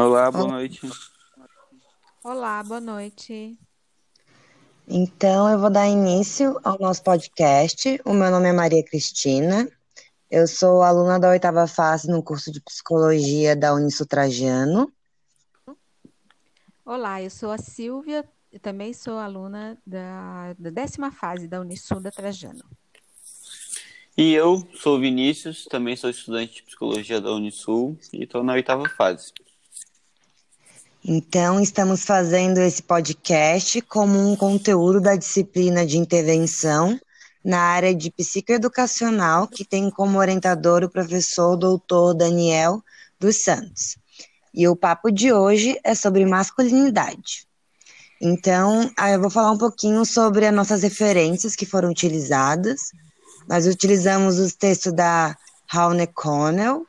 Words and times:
Olá, 0.00 0.30
boa 0.30 0.48
noite. 0.48 0.80
Olá, 2.24 2.62
boa 2.62 2.80
noite. 2.80 3.58
Então, 4.88 5.50
eu 5.50 5.58
vou 5.58 5.68
dar 5.68 5.86
início 5.86 6.58
ao 6.64 6.78
nosso 6.78 7.04
podcast. 7.04 8.00
O 8.06 8.14
meu 8.14 8.30
nome 8.30 8.48
é 8.48 8.52
Maria 8.52 8.82
Cristina. 8.82 9.70
Eu 10.30 10.46
sou 10.46 10.82
aluna 10.82 11.20
da 11.20 11.28
oitava 11.28 11.66
fase 11.66 12.08
no 12.08 12.22
curso 12.22 12.50
de 12.50 12.62
psicologia 12.62 13.54
da 13.54 13.74
Unisul 13.74 14.06
Trajano. 14.06 14.90
Olá, 16.82 17.20
eu 17.20 17.28
sou 17.28 17.50
a 17.50 17.58
Silvia 17.58 18.26
e 18.50 18.58
também 18.58 18.94
sou 18.94 19.18
aluna 19.18 19.76
da, 19.86 20.54
da 20.58 20.70
décima 20.70 21.12
fase 21.12 21.46
da 21.46 21.60
Unisul 21.60 22.00
da 22.00 22.10
Trajano. 22.10 22.64
E 24.16 24.32
eu 24.32 24.66
sou 24.76 24.96
o 24.96 25.00
Vinícius, 25.00 25.66
também 25.66 25.94
sou 25.94 26.08
estudante 26.08 26.54
de 26.54 26.62
psicologia 26.62 27.20
da 27.20 27.32
Unisul 27.32 27.98
e 28.14 28.24
estou 28.24 28.42
na 28.42 28.54
oitava 28.54 28.88
fase. 28.88 29.30
Então, 31.02 31.58
estamos 31.58 32.04
fazendo 32.04 32.58
esse 32.58 32.82
podcast 32.82 33.80
como 33.82 34.18
um 34.18 34.36
conteúdo 34.36 35.00
da 35.00 35.16
disciplina 35.16 35.86
de 35.86 35.96
intervenção 35.96 37.00
na 37.42 37.58
área 37.58 37.94
de 37.94 38.10
psicoeducacional, 38.10 39.48
que 39.48 39.64
tem 39.64 39.90
como 39.90 40.18
orientador 40.18 40.84
o 40.84 40.90
professor 40.90 41.56
doutor 41.56 42.12
Daniel 42.12 42.82
dos 43.18 43.42
Santos. 43.42 43.96
E 44.52 44.68
o 44.68 44.76
papo 44.76 45.10
de 45.10 45.32
hoje 45.32 45.80
é 45.82 45.94
sobre 45.94 46.26
masculinidade. 46.26 47.46
Então, 48.20 48.90
eu 49.10 49.20
vou 49.22 49.30
falar 49.30 49.52
um 49.52 49.58
pouquinho 49.58 50.04
sobre 50.04 50.46
as 50.46 50.54
nossas 50.54 50.82
referências 50.82 51.56
que 51.56 51.64
foram 51.64 51.88
utilizadas. 51.88 52.92
Nós 53.48 53.66
utilizamos 53.66 54.38
os 54.38 54.54
textos 54.54 54.92
da 54.92 55.34
Raune 55.66 56.06
Connell, 56.06 56.86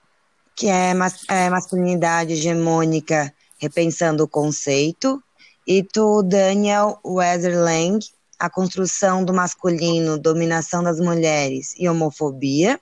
que 0.53 0.67
é, 0.67 0.91
é 1.29 1.49
masculinidade 1.49 2.33
hegemônica 2.33 3.33
Repensando 3.61 4.23
o 4.23 4.27
Conceito, 4.27 5.21
e 5.67 5.83
do 5.83 6.23
Daniel 6.23 6.99
Weatherlang, 7.05 7.99
A 8.39 8.49
Construção 8.49 9.23
do 9.23 9.33
Masculino, 9.33 10.17
Dominação 10.17 10.81
das 10.83 10.99
Mulheres 10.99 11.75
e 11.77 11.87
Homofobia, 11.87 12.79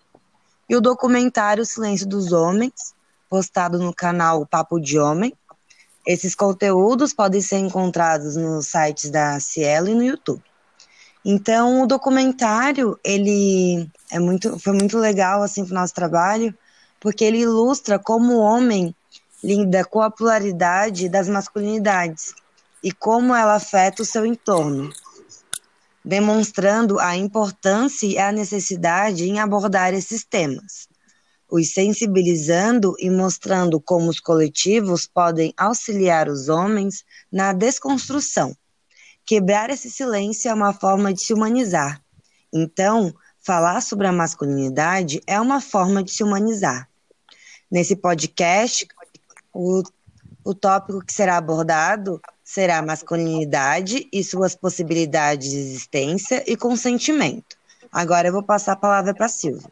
e 0.69 0.75
o 0.75 0.81
documentário 0.81 1.65
Silêncio 1.65 2.07
dos 2.07 2.31
Homens, 2.31 2.95
postado 3.29 3.77
no 3.77 3.93
canal 3.93 4.45
Papo 4.45 4.79
de 4.79 4.97
Homem. 4.97 5.33
Esses 6.07 6.33
conteúdos 6.33 7.13
podem 7.13 7.41
ser 7.41 7.57
encontrados 7.57 8.35
nos 8.35 8.67
sites 8.67 9.09
da 9.09 9.39
Cielo 9.39 9.89
e 9.89 9.95
no 9.95 10.03
YouTube. 10.03 10.41
Então, 11.25 11.83
o 11.83 11.87
documentário, 11.87 12.97
ele 13.03 13.89
é 14.09 14.17
muito, 14.17 14.57
foi 14.57 14.73
muito 14.73 14.97
legal 14.97 15.43
assim 15.43 15.65
para 15.65 15.73
o 15.73 15.79
nosso 15.79 15.93
trabalho, 15.93 16.55
porque 16.99 17.25
ele 17.25 17.39
ilustra 17.39 17.99
como 17.99 18.35
o 18.35 18.39
homem 18.39 18.95
lida 19.43 19.85
com 19.85 20.01
a 20.01 20.11
pluralidade 20.11 21.07
das 21.07 21.29
masculinidades 21.29 22.33
e 22.83 22.91
como 22.91 23.33
ela 23.33 23.55
afeta 23.55 24.03
o 24.03 24.05
seu 24.05 24.25
entorno, 24.25 24.91
demonstrando 26.03 26.99
a 26.99 27.15
importância 27.15 28.07
e 28.07 28.17
a 28.17 28.31
necessidade 28.31 29.25
em 29.25 29.39
abordar 29.39 29.93
esses 29.93 30.23
temas, 30.23 30.87
os 31.49 31.73
sensibilizando 31.73 32.95
e 32.99 33.09
mostrando 33.09 33.79
como 33.79 34.09
os 34.09 34.19
coletivos 34.19 35.07
podem 35.07 35.53
auxiliar 35.57 36.29
os 36.29 36.47
homens 36.47 37.03
na 37.31 37.53
desconstrução. 37.53 38.55
Quebrar 39.25 39.69
esse 39.69 39.89
silêncio 39.91 40.49
é 40.49 40.53
uma 40.53 40.73
forma 40.73 41.13
de 41.13 41.23
se 41.23 41.33
humanizar. 41.33 42.01
Então, 42.51 43.13
falar 43.39 43.81
sobre 43.81 44.07
a 44.07 44.11
masculinidade 44.11 45.21
é 45.27 45.39
uma 45.39 45.61
forma 45.61 46.03
de 46.03 46.11
se 46.11 46.23
humanizar. 46.23 46.89
Nesse 47.69 47.95
podcast, 47.95 48.87
o, 49.53 49.83
o 50.43 50.53
tópico 50.53 51.03
que 51.03 51.13
será 51.13 51.37
abordado 51.37 52.21
será 52.43 52.81
masculinidade 52.81 54.07
e 54.11 54.23
suas 54.23 54.55
possibilidades 54.55 55.51
de 55.51 55.57
existência 55.57 56.43
e 56.47 56.57
consentimento. 56.57 57.57
Agora 57.91 58.27
eu 58.27 58.33
vou 58.33 58.43
passar 58.43 58.73
a 58.73 58.75
palavra 58.75 59.13
para 59.13 59.27
a 59.27 59.29
Silvia. 59.29 59.69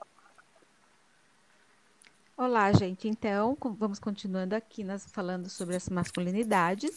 Olá, 2.37 2.71
gente. 2.71 3.07
Então, 3.07 3.57
vamos 3.79 3.97
continuando 3.97 4.55
aqui 4.55 4.85
falando 5.07 5.49
sobre 5.49 5.75
as 5.75 5.89
masculinidades. 5.89 6.91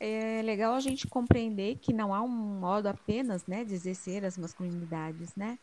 É 0.00 0.40
legal 0.42 0.74
a 0.74 0.80
gente 0.80 1.06
compreender 1.06 1.76
que 1.76 1.92
não 1.92 2.14
há 2.14 2.22
um 2.22 2.28
modo 2.28 2.86
apenas 2.86 3.46
né, 3.46 3.62
de 3.62 3.74
exercer 3.74 4.24
as 4.24 4.38
masculinidades, 4.38 5.34
né? 5.36 5.58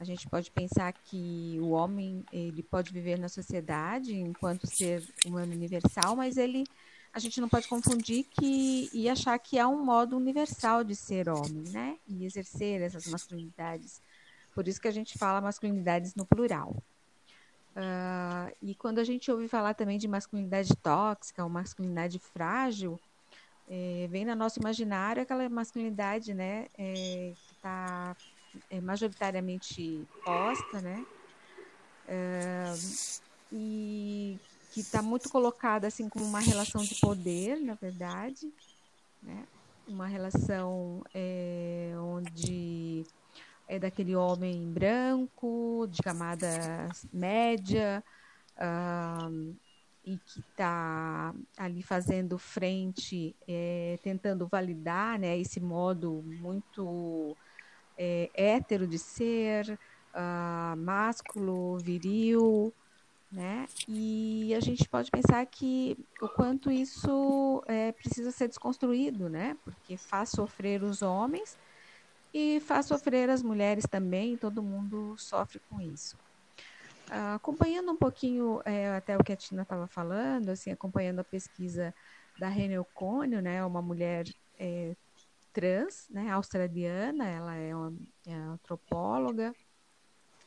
A 0.00 0.04
gente 0.04 0.28
pode 0.28 0.50
pensar 0.50 0.92
que 0.92 1.58
o 1.60 1.70
homem 1.70 2.24
ele 2.32 2.62
pode 2.62 2.92
viver 2.92 3.18
na 3.18 3.28
sociedade 3.28 4.14
enquanto 4.14 4.66
ser 4.66 5.02
humano 5.26 5.52
universal, 5.52 6.14
mas 6.14 6.36
ele 6.36 6.64
a 7.12 7.18
gente 7.18 7.40
não 7.40 7.48
pode 7.48 7.66
confundir 7.66 8.24
que 8.24 8.88
e 8.92 9.08
achar 9.08 9.36
que 9.38 9.58
há 9.58 9.66
um 9.66 9.84
modo 9.84 10.16
universal 10.16 10.84
de 10.84 10.94
ser 10.94 11.28
homem, 11.28 11.64
né? 11.72 11.96
E 12.06 12.24
exercer 12.24 12.80
essas 12.80 13.06
masculinidades. 13.06 14.00
Por 14.54 14.68
isso 14.68 14.80
que 14.80 14.88
a 14.88 14.92
gente 14.92 15.18
fala 15.18 15.40
masculinidades 15.40 16.14
no 16.14 16.24
plural. 16.24 16.76
Uh, 17.74 18.54
e 18.62 18.74
quando 18.74 18.98
a 18.98 19.04
gente 19.04 19.30
ouve 19.30 19.48
falar 19.48 19.74
também 19.74 19.98
de 19.98 20.06
masculinidade 20.06 20.74
tóxica 20.76 21.42
ou 21.42 21.50
masculinidade 21.50 22.18
frágil, 22.18 23.00
é, 23.68 24.06
vem 24.10 24.24
na 24.24 24.34
nosso 24.34 24.58
imaginário 24.58 25.22
aquela 25.22 25.48
masculinidade, 25.48 26.32
né, 26.32 26.66
é, 26.76 27.32
que 27.34 27.54
está 27.54 28.16
é, 28.70 28.80
majoritariamente 28.80 30.06
posta, 30.24 30.80
né? 30.80 31.04
É, 32.06 32.72
e 33.52 34.38
que 34.72 34.80
está 34.80 35.02
muito 35.02 35.28
colocada 35.28 35.86
assim 35.86 36.08
como 36.08 36.24
uma 36.24 36.40
relação 36.40 36.82
de 36.82 36.94
poder, 36.96 37.60
na 37.60 37.74
verdade, 37.74 38.52
né? 39.22 39.46
Uma 39.86 40.06
relação 40.06 41.02
é, 41.14 41.92
onde 41.98 43.04
é 43.66 43.78
daquele 43.78 44.14
homem 44.14 44.70
branco, 44.72 45.86
de 45.90 46.02
camada 46.02 46.88
média, 47.12 48.02
e 50.04 50.16
que 50.16 50.40
está 50.40 51.34
ali 51.56 51.82
fazendo 51.82 52.38
frente, 52.38 53.36
é, 53.46 53.98
tentando 54.02 54.46
validar 54.46 55.18
né, 55.18 55.36
esse 55.38 55.60
modo 55.60 56.24
muito 56.40 57.36
é, 57.98 58.30
hétero 58.32 58.86
de 58.86 58.98
ser, 58.98 59.78
uh, 60.14 60.76
másculo, 60.76 61.76
viril, 61.78 62.72
né? 63.30 63.66
E 63.86 64.54
a 64.54 64.60
gente 64.60 64.88
pode 64.88 65.10
pensar 65.10 65.44
que 65.46 65.98
o 66.22 66.28
quanto 66.28 66.70
isso 66.70 67.62
é, 67.66 67.92
precisa 67.92 68.30
ser 68.30 68.48
desconstruído, 68.48 69.28
né? 69.28 69.56
Porque 69.64 69.96
faz 69.96 70.30
sofrer 70.30 70.82
os 70.82 71.02
homens 71.02 71.58
e 72.32 72.60
faz 72.60 72.86
sofrer 72.86 73.28
as 73.28 73.42
mulheres 73.42 73.84
também, 73.90 74.36
todo 74.36 74.62
mundo 74.62 75.14
sofre 75.18 75.60
com 75.68 75.80
isso. 75.80 76.16
Uh, 77.08 77.34
acompanhando 77.36 77.90
um 77.90 77.96
pouquinho 77.96 78.60
é, 78.64 78.94
até 78.94 79.16
o 79.16 79.24
que 79.24 79.32
a 79.32 79.36
Tina 79.36 79.62
estava 79.62 79.86
falando, 79.86 80.50
assim, 80.50 80.70
acompanhando 80.70 81.20
a 81.20 81.24
pesquisa 81.24 81.94
da 82.38 82.48
Renel 82.48 82.86
Cônio, 82.94 83.40
né, 83.40 83.64
uma 83.64 83.80
mulher 83.80 84.26
é, 84.58 84.94
trans, 85.58 86.06
né, 86.08 86.30
australiana, 86.30 87.26
ela 87.26 87.54
é 87.56 87.74
uma, 87.74 87.92
é 88.24 88.32
antropóloga, 88.32 89.52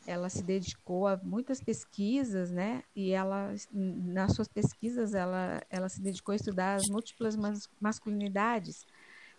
ela 0.07 0.29
se 0.29 0.41
dedicou 0.41 1.05
a 1.05 1.19
muitas 1.21 1.61
pesquisas, 1.61 2.49
né? 2.49 2.81
E 2.95 3.11
ela, 3.11 3.53
nas 3.73 4.33
suas 4.33 4.47
pesquisas, 4.47 5.13
ela, 5.13 5.61
ela 5.69 5.89
se 5.89 6.01
dedicou 6.01 6.31
a 6.31 6.37
estudar 6.37 6.75
as 6.75 6.87
múltiplas 6.87 7.35
mas, 7.35 7.69
masculinidades. 7.79 8.85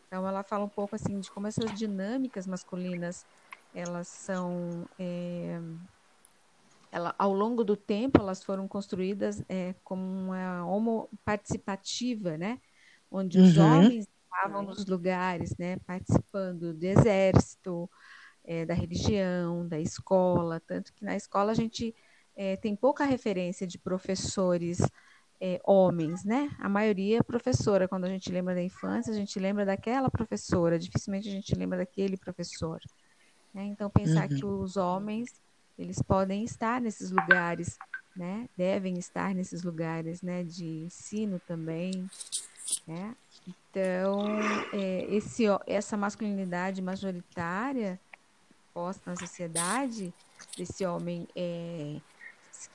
Então, 0.06 0.28
ela 0.28 0.42
fala 0.42 0.66
um 0.66 0.68
pouco 0.68 0.94
assim 0.94 1.18
de 1.18 1.30
como 1.30 1.46
essas 1.46 1.72
dinâmicas 1.72 2.46
masculinas, 2.46 3.24
elas 3.74 4.08
são, 4.08 4.86
é, 4.98 5.58
ela, 6.92 7.14
ao 7.18 7.32
longo 7.32 7.64
do 7.64 7.76
tempo, 7.76 8.20
elas 8.20 8.44
foram 8.44 8.68
construídas 8.68 9.42
é, 9.48 9.74
como 9.82 10.02
uma 10.02 10.66
homo 10.66 11.08
participativa, 11.24 12.36
né? 12.36 12.60
Onde 13.10 13.40
os 13.40 13.56
uhum. 13.56 13.64
homens 13.64 14.06
estavam 14.34 14.62
nos 14.62 14.86
lugares, 14.86 15.56
né, 15.58 15.76
participando 15.86 16.72
do 16.72 16.84
exército, 16.84 17.88
é, 18.44 18.64
da 18.64 18.74
religião, 18.74 19.66
da 19.68 19.78
escola, 19.78 20.60
tanto 20.60 20.92
que 20.92 21.04
na 21.04 21.14
escola 21.14 21.52
a 21.52 21.54
gente 21.54 21.94
é, 22.34 22.56
tem 22.56 22.74
pouca 22.74 23.04
referência 23.04 23.66
de 23.66 23.78
professores 23.78 24.80
é, 25.40 25.60
homens, 25.64 26.24
né? 26.24 26.50
A 26.58 26.68
maioria 26.68 27.18
é 27.18 27.22
professora. 27.22 27.88
Quando 27.88 28.04
a 28.04 28.08
gente 28.08 28.30
lembra 28.30 28.54
da 28.54 28.62
infância, 28.62 29.12
a 29.12 29.16
gente 29.16 29.38
lembra 29.40 29.66
daquela 29.66 30.08
professora, 30.08 30.78
dificilmente 30.78 31.28
a 31.28 31.32
gente 31.32 31.54
lembra 31.54 31.78
daquele 31.78 32.16
professor. 32.16 32.80
Né? 33.52 33.64
Então, 33.64 33.90
pensar 33.90 34.30
uhum. 34.30 34.36
que 34.36 34.46
os 34.46 34.76
homens 34.76 35.30
eles 35.76 36.00
podem 36.00 36.44
estar 36.44 36.80
nesses 36.80 37.10
lugares, 37.10 37.76
né? 38.14 38.48
Devem 38.56 38.98
estar 38.98 39.34
nesses 39.34 39.64
lugares, 39.64 40.22
né? 40.22 40.44
De 40.44 40.84
ensino 40.84 41.40
também, 41.40 42.08
né? 42.86 43.16
Então, 43.46 44.24
é, 44.72 45.04
esse, 45.14 45.44
essa 45.66 45.96
masculinidade 45.96 46.80
majoritária 46.80 48.00
posta 48.72 49.10
na 49.10 49.16
sociedade, 49.16 50.14
desse 50.56 50.84
homem 50.84 51.26
é, 51.36 52.00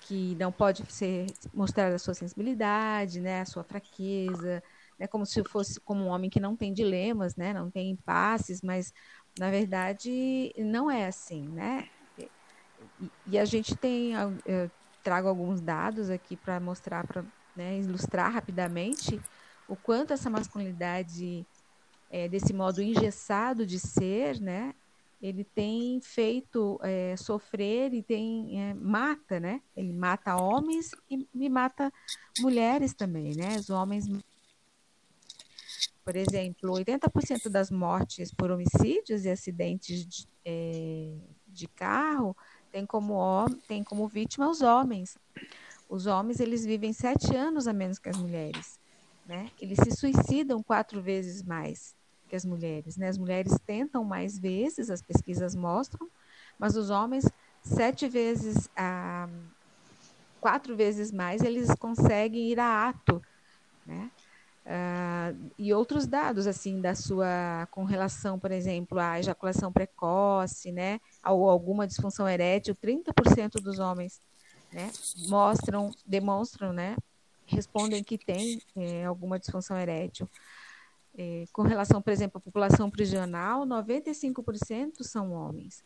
que 0.01 0.35
não 0.35 0.51
pode 0.51 0.83
ser 0.91 1.27
mostrar 1.53 1.93
a 1.93 1.99
sua 1.99 2.13
sensibilidade, 2.13 3.19
né, 3.21 3.41
a 3.41 3.45
sua 3.45 3.63
fraqueza, 3.63 4.61
né, 4.99 5.07
como 5.07 5.25
se 5.25 5.43
fosse 5.43 5.79
como 5.81 6.03
um 6.03 6.07
homem 6.07 6.29
que 6.29 6.39
não 6.39 6.55
tem 6.55 6.73
dilemas, 6.73 7.35
né, 7.35 7.53
não 7.53 7.69
tem 7.69 7.91
impasses, 7.91 8.61
mas 8.61 8.91
na 9.39 9.49
verdade 9.49 10.53
não 10.57 10.89
é 10.89 11.07
assim, 11.07 11.47
né? 11.49 11.87
E, 12.99 13.11
e 13.27 13.39
a 13.39 13.45
gente 13.45 13.75
tem, 13.75 14.13
eu 14.45 14.71
trago 15.03 15.27
alguns 15.27 15.61
dados 15.61 16.09
aqui 16.09 16.35
para 16.35 16.59
mostrar, 16.59 17.05
para 17.05 17.23
né, 17.55 17.79
ilustrar 17.79 18.31
rapidamente 18.31 19.19
o 19.67 19.75
quanto 19.75 20.13
essa 20.13 20.29
masculinidade 20.29 21.45
é, 22.09 22.27
desse 22.27 22.53
modo 22.53 22.81
engessado 22.81 23.65
de 23.65 23.79
ser, 23.79 24.39
né, 24.39 24.73
ele 25.21 25.43
tem 25.43 25.99
feito 25.99 26.79
é, 26.83 27.15
sofrer 27.17 27.93
e 27.93 28.03
tem 28.03 28.61
é, 28.61 28.73
mata, 28.75 29.39
né? 29.39 29.61
Ele 29.75 29.91
mata 29.91 30.35
homens 30.35 30.91
e, 31.09 31.49
mata 31.49 31.91
mulheres 32.39 32.93
também, 32.93 33.35
né? 33.35 33.55
Os 33.57 33.69
homens, 33.71 34.07
por 36.05 36.15
exemplo, 36.15 36.71
80% 36.71 37.49
das 37.49 37.71
mortes 37.71 38.31
por 38.31 38.51
homicídios 38.51 39.25
e 39.25 39.29
acidentes 39.29 40.05
de, 40.05 40.27
é, 40.45 41.15
de 41.47 41.67
carro 41.67 42.37
tem 42.71 42.85
como 42.85 43.49
tem 43.67 43.83
como 43.83 44.07
vítima 44.07 44.47
os 44.47 44.61
homens. 44.61 45.17
Os 45.89 46.05
homens 46.05 46.39
eles 46.39 46.63
vivem 46.63 46.93
sete 46.93 47.35
anos 47.35 47.67
a 47.67 47.73
menos 47.73 47.97
que 47.97 48.09
as 48.09 48.17
mulheres, 48.17 48.79
né? 49.27 49.51
Eles 49.59 49.77
se 49.83 49.91
suicidam 49.91 50.63
quatro 50.63 51.01
vezes 51.01 51.43
mais 51.43 51.95
que 52.27 52.35
as 52.35 52.45
mulheres. 52.45 52.97
Né? 52.97 53.07
As 53.07 53.17
mulheres 53.17 53.57
tentam 53.65 54.03
mais 54.03 54.37
vezes, 54.37 54.89
as 54.89 55.01
pesquisas 55.01 55.55
mostram, 55.55 56.09
mas 56.57 56.75
os 56.75 56.89
homens, 56.89 57.25
sete 57.61 58.07
vezes, 58.07 58.69
ah, 58.75 59.29
quatro 60.39 60.75
vezes 60.75 61.11
mais, 61.11 61.41
eles 61.41 61.73
conseguem 61.75 62.49
ir 62.49 62.59
a 62.59 62.89
ato. 62.89 63.21
Né? 63.85 64.09
Ah, 64.65 65.33
e 65.57 65.73
outros 65.73 66.07
dados, 66.07 66.47
assim, 66.47 66.79
da 66.79 66.95
sua, 66.95 67.67
com 67.71 67.83
relação, 67.83 68.39
por 68.39 68.51
exemplo, 68.51 68.99
à 68.99 69.19
ejaculação 69.19 69.71
precoce, 69.71 70.71
né? 70.71 70.99
ou 71.25 71.49
alguma 71.49 71.85
disfunção 71.85 72.27
erétil, 72.27 72.75
30% 72.75 73.61
dos 73.61 73.79
homens 73.79 74.21
né, 74.71 74.91
mostram, 75.27 75.91
demonstram, 76.05 76.73
né, 76.73 76.95
respondem 77.55 78.03
que 78.03 78.17
tem 78.17 78.61
é, 78.75 79.05
alguma 79.05 79.39
disfunção 79.39 79.77
erétil. 79.77 80.29
É, 81.17 81.45
com 81.51 81.63
relação, 81.63 82.01
por 82.01 82.11
exemplo, 82.11 82.37
à 82.37 82.41
população 82.41 82.91
prisional, 82.91 83.65
95% 83.65 85.01
são 85.01 85.31
homens. 85.33 85.83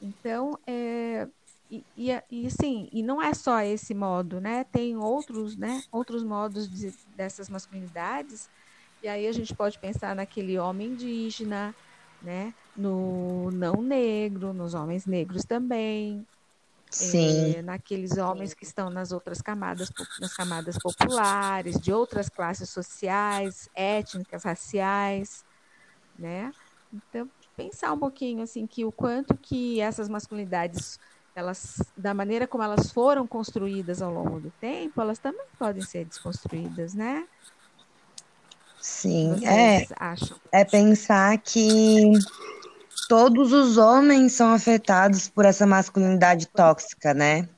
Então, 0.00 0.58
é, 0.66 1.28
e, 1.70 1.84
e, 1.96 2.10
e, 2.30 2.46
assim, 2.46 2.88
e 2.92 3.02
não 3.02 3.22
é 3.22 3.32
só 3.32 3.60
esse 3.60 3.94
modo, 3.94 4.40
né? 4.40 4.64
Tem 4.64 4.96
outros, 4.96 5.56
né? 5.56 5.82
Outros 5.92 6.22
modos 6.22 6.68
de, 6.68 6.92
dessas 7.16 7.48
masculinidades. 7.48 8.48
E 9.02 9.08
aí 9.08 9.26
a 9.26 9.32
gente 9.32 9.54
pode 9.54 9.78
pensar 9.78 10.14
naquele 10.14 10.58
homem 10.58 10.88
indígena, 10.88 11.74
né? 12.22 12.52
No 12.76 13.50
não 13.52 13.82
negro, 13.82 14.52
nos 14.52 14.74
homens 14.74 15.06
negros 15.06 15.44
também, 15.44 16.26
Sim. 16.90 17.54
É, 17.54 17.62
naqueles 17.62 18.18
homens 18.18 18.52
que 18.52 18.64
estão 18.64 18.90
nas 18.90 19.12
outras 19.12 19.40
camadas, 19.40 19.90
nas 20.18 20.34
camadas 20.34 20.76
populares, 20.78 21.80
de 21.80 21.92
outras 21.92 22.28
classes 22.28 22.68
sociais, 22.70 23.68
étnicas, 23.74 24.42
raciais, 24.42 25.44
né? 26.18 26.52
Então, 26.92 27.30
pensar 27.56 27.92
um 27.92 27.98
pouquinho 27.98 28.42
assim 28.42 28.66
que 28.66 28.84
o 28.84 28.90
quanto 28.90 29.36
que 29.36 29.80
essas 29.80 30.08
masculinidades 30.08 30.98
elas 31.34 31.76
da 31.96 32.12
maneira 32.12 32.46
como 32.46 32.64
elas 32.64 32.90
foram 32.90 33.26
construídas 33.26 34.02
ao 34.02 34.12
longo 34.12 34.40
do 34.40 34.50
tempo, 34.50 35.00
elas 35.00 35.18
também 35.18 35.46
podem 35.58 35.82
ser 35.82 36.04
desconstruídas, 36.04 36.94
né? 36.94 37.24
Sim, 38.80 39.46
é, 39.46 39.86
acham? 39.98 40.36
é 40.52 40.64
pensar 40.64 41.38
que 41.38 42.10
todos 43.10 43.52
os 43.52 43.76
homens 43.76 44.34
são 44.34 44.52
afetados 44.52 45.28
por 45.28 45.44
essa 45.44 45.66
masculinidade 45.66 46.46
tóxica, 46.46 47.12
né? 47.12 47.48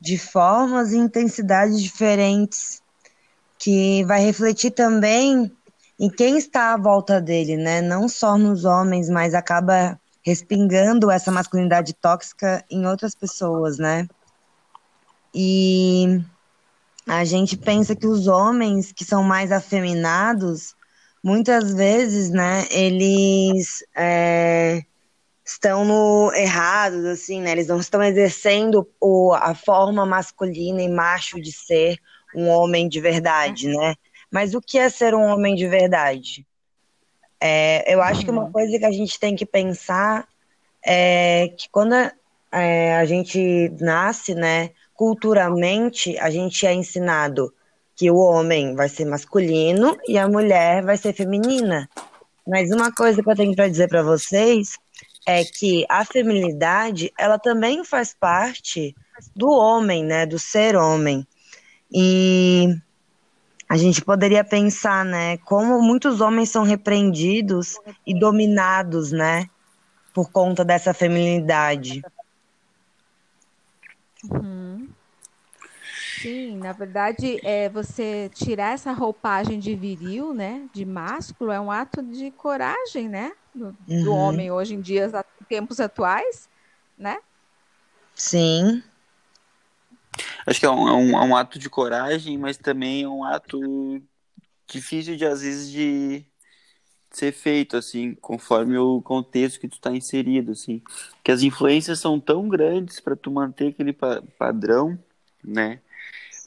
De 0.00 0.16
formas 0.16 0.90
e 0.94 0.96
intensidades 0.96 1.82
diferentes, 1.82 2.82
que 3.58 4.02
vai 4.06 4.24
refletir 4.24 4.70
também 4.70 5.52
em 6.00 6.08
quem 6.08 6.38
está 6.38 6.72
à 6.72 6.78
volta 6.78 7.20
dele, 7.20 7.58
né? 7.58 7.82
Não 7.82 8.08
só 8.08 8.38
nos 8.38 8.64
homens, 8.64 9.10
mas 9.10 9.34
acaba 9.34 10.00
respingando 10.24 11.10
essa 11.10 11.30
masculinidade 11.30 11.92
tóxica 11.92 12.64
em 12.70 12.86
outras 12.86 13.14
pessoas, 13.14 13.76
né? 13.76 14.08
E 15.34 16.24
a 17.06 17.22
gente 17.26 17.54
pensa 17.54 17.94
que 17.94 18.06
os 18.06 18.28
homens 18.28 18.92
que 18.92 19.04
são 19.04 19.22
mais 19.22 19.52
afeminados, 19.52 20.74
muitas 21.22 21.74
vezes, 21.74 22.30
né, 22.30 22.66
eles 22.70 23.84
é, 23.94 24.82
estão 25.52 25.84
no 25.84 26.32
errados, 26.34 27.04
assim, 27.04 27.40
né? 27.40 27.52
Eles 27.52 27.68
não 27.68 27.78
estão 27.78 28.02
exercendo 28.02 28.88
o, 29.00 29.32
a 29.34 29.54
forma 29.54 30.04
masculina 30.06 30.82
e 30.82 30.88
macho 30.88 31.40
de 31.40 31.52
ser 31.52 31.98
um 32.34 32.48
homem 32.48 32.88
de 32.88 33.00
verdade, 33.00 33.68
né? 33.68 33.94
Mas 34.30 34.54
o 34.54 34.60
que 34.60 34.78
é 34.78 34.88
ser 34.88 35.14
um 35.14 35.22
homem 35.22 35.54
de 35.54 35.68
verdade? 35.68 36.46
É, 37.40 37.92
eu 37.92 38.00
acho 38.00 38.24
que 38.24 38.30
uma 38.30 38.44
uhum. 38.44 38.52
coisa 38.52 38.78
que 38.78 38.84
a 38.84 38.92
gente 38.92 39.18
tem 39.18 39.36
que 39.36 39.44
pensar 39.44 40.26
é 40.84 41.48
que 41.56 41.68
quando 41.70 41.94
é, 42.50 42.96
a 42.96 43.04
gente 43.04 43.70
nasce, 43.80 44.34
né, 44.34 44.70
culturalmente, 44.94 46.16
a 46.18 46.30
gente 46.30 46.66
é 46.66 46.72
ensinado 46.72 47.52
que 47.94 48.10
o 48.10 48.16
homem 48.16 48.74
vai 48.74 48.88
ser 48.88 49.04
masculino 49.04 49.98
e 50.08 50.16
a 50.16 50.26
mulher 50.26 50.82
vai 50.82 50.96
ser 50.96 51.12
feminina. 51.12 51.88
Mas 52.46 52.70
uma 52.70 52.92
coisa 52.92 53.22
que 53.22 53.30
eu 53.30 53.36
tenho 53.36 53.54
para 53.54 53.68
dizer 53.68 53.88
para 53.88 54.02
vocês 54.02 54.78
é 55.26 55.44
que 55.44 55.86
a 55.88 56.04
feminilidade, 56.04 57.12
ela 57.18 57.38
também 57.38 57.84
faz 57.84 58.14
parte 58.14 58.94
do 59.34 59.50
homem, 59.50 60.04
né, 60.04 60.26
do 60.26 60.38
ser 60.38 60.76
homem. 60.76 61.26
E 61.90 62.74
a 63.68 63.76
gente 63.76 64.02
poderia 64.02 64.42
pensar, 64.42 65.04
né, 65.04 65.36
como 65.38 65.80
muitos 65.80 66.20
homens 66.20 66.50
são 66.50 66.64
repreendidos 66.64 67.78
e 68.06 68.18
dominados, 68.18 69.12
né, 69.12 69.48
por 70.12 70.30
conta 70.30 70.64
dessa 70.64 70.92
feminilidade. 70.92 72.02
Uhum. 74.30 74.88
Sim, 76.20 76.56
na 76.58 76.72
verdade, 76.72 77.40
é 77.42 77.68
você 77.68 78.30
tirar 78.34 78.74
essa 78.74 78.92
roupagem 78.92 79.58
de 79.58 79.74
viril, 79.74 80.32
né, 80.32 80.68
de 80.72 80.84
másculo, 80.84 81.50
é 81.50 81.60
um 81.60 81.70
ato 81.70 82.02
de 82.02 82.30
coragem, 82.30 83.08
né, 83.08 83.32
do, 83.54 83.76
uhum. 83.88 84.04
do 84.04 84.14
homem 84.14 84.50
hoje 84.50 84.74
em 84.74 84.80
dia, 84.80 85.10
tempos 85.48 85.80
atuais, 85.80 86.48
né? 86.96 87.18
Sim. 88.14 88.82
Acho 90.46 90.60
que 90.60 90.66
é 90.66 90.70
um, 90.70 90.88
é 90.88 90.92
um, 90.92 91.18
é 91.18 91.24
um 91.24 91.36
ato 91.36 91.58
de 91.58 91.70
coragem, 91.70 92.36
mas 92.36 92.56
também 92.56 93.04
é 93.04 93.08
um 93.08 93.24
ato 93.24 93.58
difícil 94.66 95.16
de, 95.16 95.24
às 95.24 95.40
vezes, 95.40 95.70
de 95.70 96.24
ser 97.10 97.32
feito, 97.32 97.76
assim, 97.76 98.14
conforme 98.14 98.76
o 98.78 99.00
contexto 99.02 99.60
que 99.60 99.68
tu 99.68 99.74
está 99.74 99.90
inserido, 99.90 100.52
assim. 100.52 100.82
Que 101.22 101.30
as 101.30 101.42
influências 101.42 102.00
são 102.00 102.18
tão 102.18 102.48
grandes 102.48 103.00
para 103.00 103.16
tu 103.16 103.30
manter 103.30 103.68
aquele 103.68 103.92
pa 103.92 104.22
padrão, 104.38 104.98
né? 105.42 105.80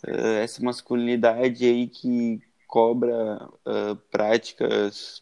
uh, 0.07 0.37
essa 0.41 0.61
masculinidade 0.63 1.65
aí 1.65 1.87
que 1.87 2.41
cobra 2.67 3.49
uh, 3.65 3.95
práticas 4.11 5.21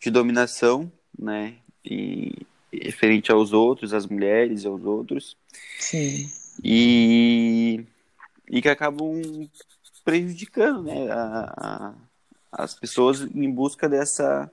de 0.00 0.10
dominação, 0.10 0.90
né, 1.18 1.54
e, 1.84 2.46
referente 2.72 3.30
aos 3.30 3.52
outros, 3.52 3.92
às 3.92 4.06
mulheres 4.06 4.64
aos 4.64 4.84
outros. 4.84 5.36
Sim. 5.78 6.30
E, 6.62 7.84
e 8.48 8.62
que 8.62 8.68
acabam 8.68 9.20
prejudicando, 10.04 10.82
né, 10.82 11.10
a, 11.10 11.54
a, 11.56 11.94
as 12.64 12.74
pessoas 12.74 13.22
em 13.22 13.50
busca 13.50 13.88
dessa 13.88 14.50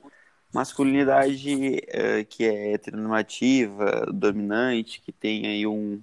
masculinidade 0.53 1.53
uh, 1.53 2.25
que 2.27 2.43
é 2.43 2.73
heteronormativa, 2.73 4.07
dominante, 4.13 5.01
que 5.01 5.11
tem 5.11 5.47
aí 5.47 5.65
um, 5.65 6.01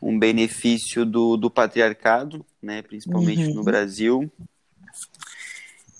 um 0.00 0.18
benefício 0.18 1.04
do, 1.04 1.36
do 1.36 1.50
patriarcado, 1.50 2.44
né, 2.62 2.82
principalmente 2.82 3.46
uhum. 3.46 3.54
no 3.54 3.64
Brasil, 3.64 4.30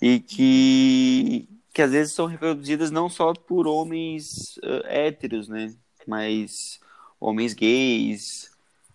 e 0.01 0.21
que, 0.21 1.49
que 1.79 1.83
às 1.83 1.93
vezes 1.93 2.13
são 2.13 2.27
reproduzidas 2.27 2.91
não 2.91 3.09
só 3.09 3.33
por 3.33 3.69
homens 3.69 4.57
uh, 4.65 4.85
héteros, 4.87 5.47
né, 5.47 5.73
mas 6.09 6.81
homens 7.21 7.55
gays, 7.55 8.51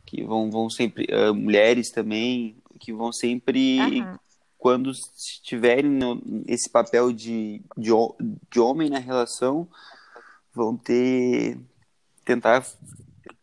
que 0.06 0.22
vão, 0.22 0.52
vão 0.52 0.70
sempre, 0.70 1.08
uh, 1.10 1.34
mulheres 1.34 1.92
também, 1.92 2.58
que 2.82 2.92
vão 2.92 3.13
sempre, 3.13 3.80
uhum. 3.80 4.18
quando 4.58 4.92
estiverem 4.92 5.98
esse 6.46 6.70
papel 6.70 7.13
de, 7.13 7.62
de, 7.78 7.90
de 8.52 8.60
homem 8.60 8.90
na 8.90 9.00
relação, 9.00 9.66
vão 10.54 10.75
ter, 10.75 11.58
tentar 12.25 12.66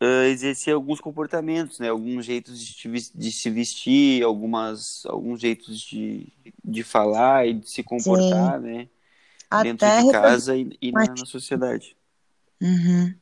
uh, 0.02 0.24
exercer 0.28 0.74
alguns 0.74 1.00
comportamentos, 1.00 1.78
né? 1.78 1.88
Alguns 1.88 2.26
jeitos 2.26 2.60
de, 2.60 3.10
de, 3.14 3.32
se 3.32 3.48
vestir, 3.48 4.22
algumas, 4.22 5.06
alguns 5.06 5.40
jeitos 5.40 5.80
de, 5.80 6.30
de 6.62 6.82
falar 6.82 7.48
e 7.48 7.54
de 7.54 7.70
se 7.70 7.82
comportar, 7.82 8.60
Sim. 8.60 8.66
né? 8.66 8.88
Até 9.50 9.64
Dentro 9.64 9.88
de 9.88 10.12
casa 10.12 10.56
e, 10.56 10.76
e 10.80 10.92
na, 10.92 11.06
na, 11.06 11.26
sociedade. 11.26 11.96
Uhum. 12.60 13.14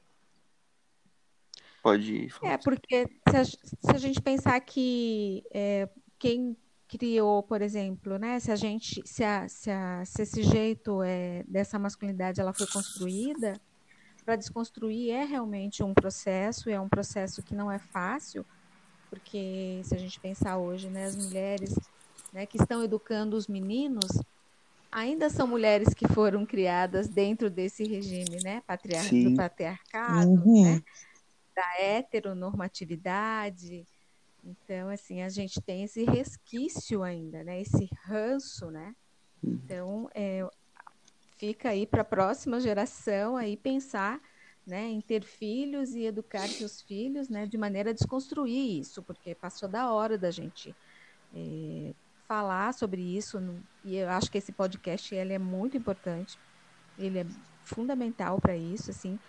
Pode 1.82 2.28
falar. 2.28 2.52
É, 2.52 2.58
porque 2.58 3.08
se 3.30 3.36
a, 3.36 3.44
se 3.44 3.90
a 3.94 3.98
gente 3.98 4.20
pensar 4.20 4.60
que 4.60 5.42
é, 5.50 5.88
quem 6.18 6.56
criou, 6.88 7.42
por 7.42 7.62
exemplo, 7.62 8.18
né? 8.18 8.40
Se 8.40 8.50
a 8.50 8.56
gente, 8.56 9.02
se, 9.06 9.22
a, 9.22 9.48
se, 9.48 9.70
a, 9.70 10.04
se 10.04 10.22
esse 10.22 10.42
jeito 10.42 11.02
é, 11.02 11.44
dessa 11.46 11.78
masculinidade 11.78 12.40
ela 12.40 12.52
foi 12.52 12.66
construída, 12.66 13.60
para 14.24 14.36
desconstruir 14.36 15.10
é 15.10 15.24
realmente 15.24 15.82
um 15.82 15.94
processo, 15.94 16.68
é 16.68 16.78
um 16.78 16.88
processo 16.88 17.42
que 17.42 17.54
não 17.54 17.70
é 17.70 17.78
fácil, 17.78 18.44
porque 19.08 19.80
se 19.84 19.94
a 19.94 19.98
gente 19.98 20.20
pensar 20.20 20.58
hoje, 20.58 20.88
né, 20.88 21.06
as 21.06 21.16
mulheres 21.16 21.74
né, 22.32 22.44
que 22.44 22.58
estão 22.60 22.82
educando 22.82 23.36
os 23.36 23.46
meninos 23.46 24.06
ainda 24.90 25.30
são 25.30 25.46
mulheres 25.46 25.94
que 25.94 26.08
foram 26.08 26.44
criadas 26.46 27.08
dentro 27.08 27.50
desse 27.50 27.84
regime, 27.84 28.42
né, 28.42 28.62
patriar 28.66 29.08
do 29.08 29.34
patriarcado, 29.34 30.30
uhum. 30.30 30.64
né, 30.64 30.82
da 31.54 31.82
heteronormatividade. 31.82 33.86
Então, 34.44 34.88
assim, 34.88 35.22
a 35.22 35.28
gente 35.28 35.60
tem 35.60 35.84
esse 35.84 36.04
resquício 36.04 37.02
ainda, 37.02 37.44
né, 37.44 37.60
esse 37.60 37.88
ranço, 38.04 38.70
né. 38.70 38.94
Uhum. 39.42 39.60
Então, 39.64 40.08
é, 40.14 40.48
fica 41.36 41.70
aí 41.70 41.86
para 41.86 42.02
a 42.02 42.04
próxima 42.04 42.60
geração 42.60 43.36
aí 43.36 43.56
pensar 43.56 44.20
né, 44.66 44.86
em 44.86 45.00
ter 45.00 45.22
filhos 45.22 45.94
e 45.94 46.04
educar 46.04 46.46
seus 46.46 46.82
filhos 46.82 47.30
né, 47.30 47.46
de 47.46 47.56
maneira 47.56 47.88
a 47.90 47.94
desconstruir 47.94 48.80
isso, 48.80 49.02
porque 49.02 49.34
passou 49.34 49.66
da 49.66 49.90
hora 49.90 50.18
da 50.18 50.30
gente 50.30 50.76
é, 51.34 51.94
falar 52.28 52.74
sobre 52.74 53.02
isso, 53.02 53.38
e 53.84 53.96
eu 53.96 54.10
acho 54.10 54.30
que 54.30 54.38
esse 54.38 54.52
podcast 54.52 55.14
ele 55.14 55.32
é 55.34 55.38
muito 55.40 55.76
importante, 55.78 56.38
ele 56.96 57.20
é 57.20 57.26
fundamental 57.64 58.40
para 58.40 58.56
isso, 58.56 58.90
assim, 58.90 59.20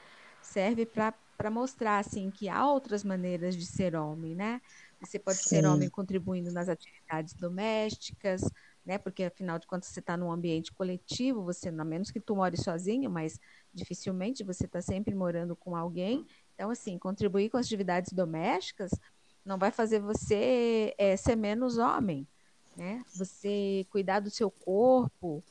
serve 0.41 0.85
para 0.85 1.51
mostrar 1.51 1.99
assim 1.99 2.31
que 2.31 2.49
há 2.49 2.67
outras 2.67 3.03
maneiras 3.03 3.55
de 3.55 3.65
ser 3.65 3.95
homem, 3.95 4.35
né? 4.35 4.61
Você 5.01 5.19
pode 5.19 5.43
Sim. 5.43 5.49
ser 5.49 5.65
homem 5.65 5.89
contribuindo 5.89 6.51
nas 6.51 6.69
atividades 6.69 7.33
domésticas, 7.35 8.41
né? 8.85 8.97
Porque 8.97 9.23
afinal 9.23 9.59
de 9.59 9.67
contas 9.67 9.89
você 9.89 9.99
está 10.01 10.17
num 10.17 10.31
ambiente 10.31 10.73
coletivo, 10.73 11.43
você, 11.43 11.69
a 11.69 11.85
menos 11.85 12.11
que 12.11 12.19
tu 12.21 12.35
more 12.35 12.57
sozinho, 12.57 13.09
mas 13.09 13.39
dificilmente 13.73 14.43
você 14.43 14.65
está 14.65 14.81
sempre 14.81 15.15
morando 15.15 15.55
com 15.55 15.75
alguém. 15.75 16.25
Então, 16.55 16.69
assim, 16.69 16.99
contribuir 16.99 17.49
com 17.49 17.57
as 17.57 17.65
atividades 17.65 18.11
domésticas 18.13 18.91
não 19.45 19.57
vai 19.57 19.71
fazer 19.71 19.99
você 19.99 20.93
é, 20.97 21.15
ser 21.17 21.35
menos 21.35 21.77
homem, 21.77 22.27
né? 22.79 23.03
Você 23.13 23.85
cuidar 23.91 24.21
do 24.21 24.29
seu 24.29 24.49
corpo, 24.49 25.43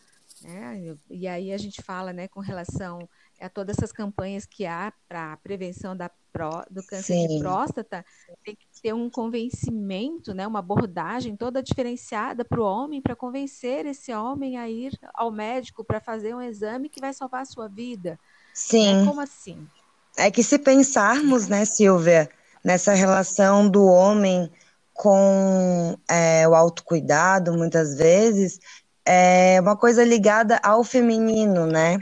né? 0.43 0.97
E 1.11 1.27
aí 1.29 1.53
a 1.53 1.59
gente 1.59 1.83
fala, 1.83 2.13
né, 2.13 2.27
com 2.27 2.41
relação 2.41 3.09
a 3.41 3.49
todas 3.49 3.77
essas 3.77 3.93
campanhas 3.93 4.47
que 4.47 4.67
há 4.67 4.93
para 5.09 5.37
prevenção 5.39 5.97
da 5.97 6.11
pró, 6.33 6.65
do 6.71 6.83
câncer 6.83 7.15
Sim. 7.15 7.29
de 7.29 7.39
próstata, 7.39 8.05
tem 8.45 8.55
que 8.55 8.67
ter 8.83 8.93
um 8.93 9.11
convencimento, 9.11 10.35
né, 10.35 10.47
uma 10.47 10.59
abordagem 10.59 11.37
toda 11.37 11.63
diferenciada 11.63 12.45
para 12.45 12.61
o 12.61 12.65
homem, 12.65 13.01
para 13.01 13.17
convencer 13.17 13.87
esse 13.87 14.13
homem 14.13 14.57
a 14.57 14.69
ir 14.69 14.99
ao 15.15 15.31
médico 15.31 15.85
para 15.85 16.01
fazer 16.01 16.35
um 16.35 16.43
exame 16.43 16.89
que 16.89 17.01
vai 17.01 17.13
salvar 17.13 17.43
a 17.43 17.47
sua 17.47 17.69
vida. 17.69 18.19
Sim. 18.55 19.05
Como 19.07 19.21
assim? 19.21 19.69
É 20.17 20.31
que 20.31 20.43
se 20.43 20.59
pensarmos, 20.59 21.47
né, 21.47 21.65
Silvia, 21.65 22.29
nessa 22.65 22.93
relação 22.93 23.69
do 23.69 23.85
homem 23.85 24.51
com 24.99 25.97
é, 26.11 26.47
o 26.49 26.57
autocuidado, 26.57 27.57
muitas 27.57 27.95
vezes, 27.97 28.59
é 29.07 29.61
uma 29.61 29.77
coisa 29.77 30.03
ligada 30.03 30.59
ao 30.61 30.83
feminino, 30.83 31.67
né? 31.67 32.01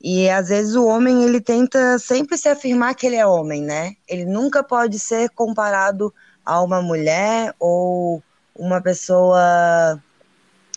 E 0.00 0.30
às 0.30 0.48
vezes 0.48 0.76
o 0.76 0.86
homem 0.86 1.24
ele 1.24 1.40
tenta 1.40 1.98
sempre 1.98 2.38
se 2.38 2.48
afirmar 2.48 2.94
que 2.94 3.04
ele 3.04 3.16
é 3.16 3.26
homem, 3.26 3.62
né? 3.62 3.94
Ele 4.06 4.24
nunca 4.24 4.62
pode 4.62 4.96
ser 5.00 5.28
comparado 5.30 6.14
a 6.44 6.62
uma 6.62 6.80
mulher 6.80 7.52
ou 7.58 8.22
uma 8.54 8.80
pessoa 8.80 10.00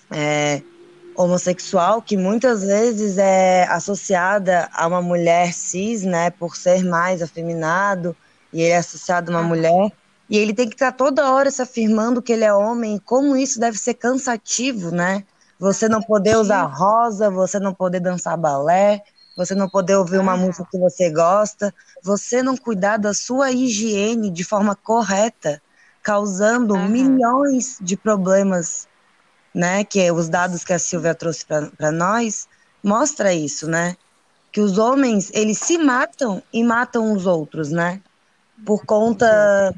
é, 0.10 0.64
homossexual 1.16 2.02
que 2.02 2.18
muitas 2.18 2.64
vezes 2.64 3.20
é 3.20 3.66
associada 3.70 4.68
a 4.74 4.88
uma 4.88 5.04
mulher 5.04 5.54
cis, 5.54 6.02
né? 6.02 6.32
Por 6.32 6.56
ser 6.56 6.84
mais 6.84 7.22
afeminado 7.22 8.18
e 8.52 8.62
ele 8.64 8.72
é 8.72 8.78
associado 8.78 9.32
a 9.32 9.36
uma 9.36 9.44
mulher. 9.44 9.92
E 10.29 10.38
ele 10.38 10.53
tem 10.53 10.67
que 10.67 10.75
estar 10.75 10.91
toda 10.91 11.31
hora 11.31 11.50
se 11.50 11.62
afirmando 11.62 12.21
que 12.21 12.31
ele 12.31 12.43
é 12.43 12.53
homem, 12.53 13.01
como 13.03 13.36
isso 13.36 13.59
deve 13.59 13.77
ser 13.77 13.95
cansativo, 13.95 14.91
né? 14.91 15.24
Você 15.57 15.89
não 15.89 16.01
poder 16.01 16.38
usar 16.38 16.63
rosa, 16.63 17.29
você 17.29 17.59
não 17.59 17.74
poder 17.74 18.00
dançar 18.00 18.38
balé, 18.38 19.03
você 19.36 19.55
não 19.55 19.67
poder 19.67 19.95
ouvir 19.95 20.19
uma 20.19 20.38
música 20.38 20.67
que 20.71 20.77
você 20.77 21.09
gosta, 21.09 21.74
você 22.03 22.43
não 22.43 22.55
cuidar 22.55 22.98
da 22.98 23.13
sua 23.13 23.51
higiene 23.51 24.29
de 24.29 24.43
forma 24.43 24.75
correta, 24.75 25.62
causando 26.03 26.75
uhum. 26.75 26.88
milhões 26.88 27.77
de 27.81 27.98
problemas, 27.98 28.88
né? 29.53 29.83
Que 29.83 30.12
os 30.12 30.29
dados 30.29 30.63
que 30.63 30.74
a 30.74 30.79
Silvia 30.79 31.15
trouxe 31.15 31.45
para 31.45 31.91
nós 31.91 32.48
mostra 32.83 33.33
isso, 33.33 33.67
né? 33.67 33.98
Que 34.51 34.62
os 34.62 34.77
homens 34.77 35.31
eles 35.33 35.57
se 35.57 35.77
matam 35.77 36.41
e 36.53 36.63
matam 36.63 37.13
os 37.13 37.25
outros, 37.25 37.69
né? 37.69 38.01
Por 38.65 38.86
conta 38.86 39.74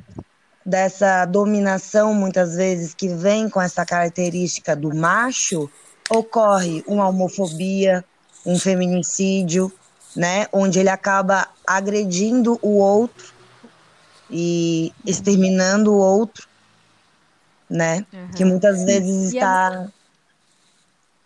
dessa 0.65 1.25
dominação, 1.25 2.13
muitas 2.13 2.56
vezes, 2.56 2.94
que 2.94 3.08
vem 3.08 3.50
com 3.50 3.62
essa 3.62 3.86
característica 3.86 4.75
do 4.75 4.94
macho, 4.96 5.70
ocorre 6.10 6.84
uma 6.88 7.08
homofobia, 7.08 8.03
um 8.46 8.58
feminicídio, 8.60 9.72
né, 10.15 10.48
onde 10.51 10.80
ele 10.80 10.89
acaba 10.89 11.48
agredindo 11.65 12.60
o 12.62 12.77
outro 12.77 13.34
e 14.30 14.94
exterminando 15.06 15.94
o 15.94 15.98
outro, 15.98 16.48
né, 17.70 18.06
uhum. 18.12 18.32
que 18.36 18.46
muitas 18.46 18.84
vezes 18.84 19.34
está... 19.34 19.88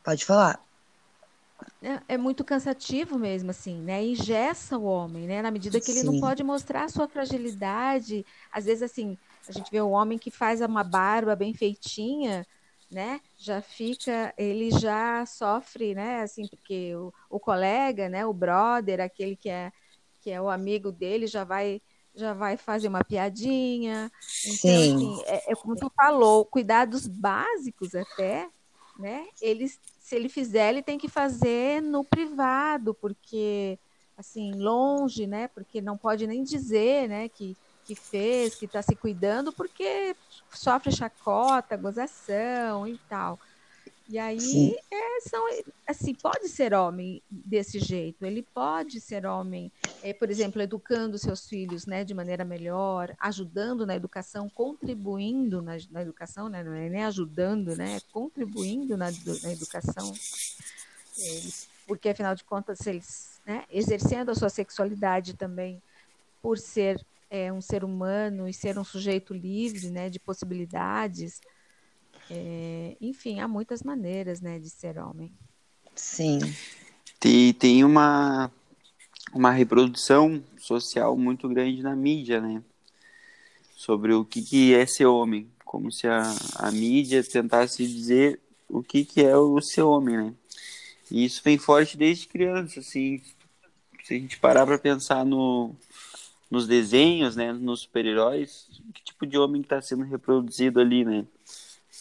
Pode 0.04 0.24
falar. 0.24 0.60
É, 1.86 2.16
é, 2.16 2.18
muito 2.18 2.44
cansativo 2.44 3.20
mesmo, 3.20 3.52
assim, 3.52 3.80
né? 3.80 4.04
Ingessa 4.04 4.76
o 4.76 4.86
homem, 4.86 5.28
né? 5.28 5.44
Na 5.44 5.52
medida 5.52 5.80
que 5.80 5.92
ele 5.92 6.00
Sim. 6.00 6.08
não 6.08 6.20
pode 6.20 6.44
mostrar 6.44 6.86
a 6.86 6.90
sua 6.90 7.08
fragilidade. 7.08 8.26
Às 8.52 8.66
vezes, 8.66 8.82
assim, 8.82 9.16
a 9.48 9.52
gente 9.52 9.70
vê 9.70 9.80
o 9.80 9.92
homem 9.92 10.18
que 10.18 10.32
faz 10.32 10.62
uma 10.62 10.84
barba 10.84 11.36
bem 11.36 11.54
feitinha, 11.54 12.44
né? 12.90 13.22
Já 13.38 13.62
fica, 13.62 14.34
ele 14.36 14.72
já 14.72 15.24
sofre, 15.28 15.94
né? 15.94 16.22
Assim, 16.24 16.48
porque 16.48 16.96
o, 16.96 17.14
o 17.30 17.40
colega, 17.40 18.10
né? 18.10 18.26
O 18.26 18.34
brother, 18.34 19.00
aquele 19.00 19.36
que 19.36 19.50
é 19.50 19.72
que 20.20 20.32
é 20.32 20.42
o 20.42 20.50
amigo 20.50 20.92
dele, 20.92 21.28
já 21.28 21.44
vai 21.44 21.80
já 22.16 22.34
vai 22.34 22.58
fazer 22.58 22.88
uma 22.88 23.04
piadinha. 23.04 24.12
Então, 24.44 24.72
Sim. 24.72 24.96
assim, 24.96 25.24
é, 25.28 25.52
é 25.52 25.56
como 25.56 25.76
tu 25.76 25.92
falou, 25.96 26.46
cuidados 26.46 27.06
básicos 27.06 27.94
até, 27.94 28.50
né? 28.98 29.28
Eles, 29.40 29.80
se 30.06 30.16
ele 30.16 30.30
fizer, 30.30 30.70
ele 30.70 30.84
tem 30.84 31.00
que 31.00 31.10
fazer 31.10 31.82
no 31.82 32.04
privado, 32.04 32.94
porque 32.94 33.80
assim, 34.16 34.52
longe, 34.54 35.26
né? 35.26 35.48
Porque 35.48 35.82
não 35.82 35.98
pode 35.98 36.28
nem 36.28 36.44
dizer, 36.44 37.10
né, 37.10 37.28
que 37.28 37.58
que 37.84 37.96
fez, 37.96 38.56
que 38.56 38.66
está 38.66 38.82
se 38.82 38.96
cuidando, 38.96 39.54
porque 39.54 40.16
sofre 40.50 40.92
chacota, 40.92 41.78
gozação 41.78 42.88
e 42.88 42.98
tal. 43.08 43.40
E 44.08 44.20
aí, 44.20 44.78
é, 44.92 45.20
são, 45.22 45.44
assim, 45.88 46.14
pode 46.14 46.48
ser 46.48 46.76
homem 46.76 47.24
desse 47.30 47.80
jeito, 47.80 48.24
ele 48.24 48.44
pode 48.44 49.02
ser 49.02 49.26
homem, 49.26 49.72
é, 50.04 50.14
por 50.14 50.30
exemplo, 50.30 50.62
educando 50.62 51.18
seus 51.18 51.48
filhos 51.48 51.88
né, 51.88 52.04
de 52.04 52.14
maneira 52.14 52.46
melhor, 52.46 53.16
ajudando 53.20 53.84
na 53.84 53.96
educação, 53.96 54.48
contribuindo 54.48 55.60
na, 55.60 55.78
na 55.90 56.04
educação, 56.04 56.48
né, 56.50 56.64
não 56.64 56.74
é 56.74 56.88
nem 56.88 57.04
ajudando, 57.04 57.76
né, 57.76 57.96
é 57.96 58.00
contribuindo 58.12 58.96
na, 58.96 59.08
na 59.42 59.52
educação, 59.52 60.14
porque 61.88 62.10
afinal 62.10 62.36
de 62.36 62.44
contas, 62.44 62.86
eles 62.86 63.42
né, 63.44 63.64
exercendo 63.72 64.30
a 64.30 64.36
sua 64.36 64.50
sexualidade 64.50 65.34
também, 65.34 65.82
por 66.44 66.60
ser 66.60 67.04
é, 67.28 67.52
um 67.52 67.62
ser 67.62 67.84
humano 67.84 68.48
e 68.48 68.54
ser 68.54 68.78
um 68.78 68.84
sujeito 68.84 69.34
livre, 69.34 69.90
né, 69.90 70.12
de 70.12 70.20
possibilidades. 70.20 71.42
É, 72.30 72.98
enfim, 73.00 73.40
há 73.40 73.48
muitas 73.48 73.84
maneiras, 73.84 74.42
né, 74.42 74.60
de 74.60 74.70
ser 74.70 74.98
homem. 74.98 75.32
Sim. 75.96 76.40
Tem, 77.20 77.54
tem 77.54 77.84
uma, 77.84 78.52
uma 79.34 79.52
reprodução 79.52 80.44
social 80.58 81.16
muito 81.18 81.48
grande 81.48 81.82
na 81.82 81.96
mídia, 81.96 82.42
né? 82.42 82.62
Sobre 83.76 84.14
o 84.14 84.26
que, 84.26 84.42
que 84.42 84.74
é 84.74 84.86
ser 84.86 85.06
homem. 85.06 85.50
Como 85.64 85.92
se 85.92 86.08
a, 86.08 86.24
a 86.56 86.72
mídia 86.72 87.24
tentasse 87.24 87.86
dizer 87.86 88.40
o 88.68 88.82
que, 88.82 89.06
que 89.06 89.22
é 89.24 89.36
o 89.38 89.62
ser 89.62 89.84
homem, 89.84 90.18
né? 90.18 90.34
E 91.10 91.24
isso 91.24 91.42
vem 91.44 91.58
forte 91.58 91.98
desde 91.98 92.28
criança, 92.28 92.80
assim. 92.80 93.22
Se 94.04 94.16
a 94.16 94.20
gente 94.20 94.40
parar 94.40 94.66
para 94.66 94.78
pensar 94.78 95.26
no, 95.26 95.76
nos 96.50 96.68
desenhos, 96.68 97.36
né, 97.36 97.52
nos 97.54 97.82
super-heróis, 97.82 98.68
que 98.94 99.04
tipo 99.04 99.26
de 99.26 99.38
homem 99.38 99.62
está 99.62 99.82
sendo 99.82 100.04
reproduzido 100.04 100.80
ali, 100.80 101.04
né? 101.04 101.26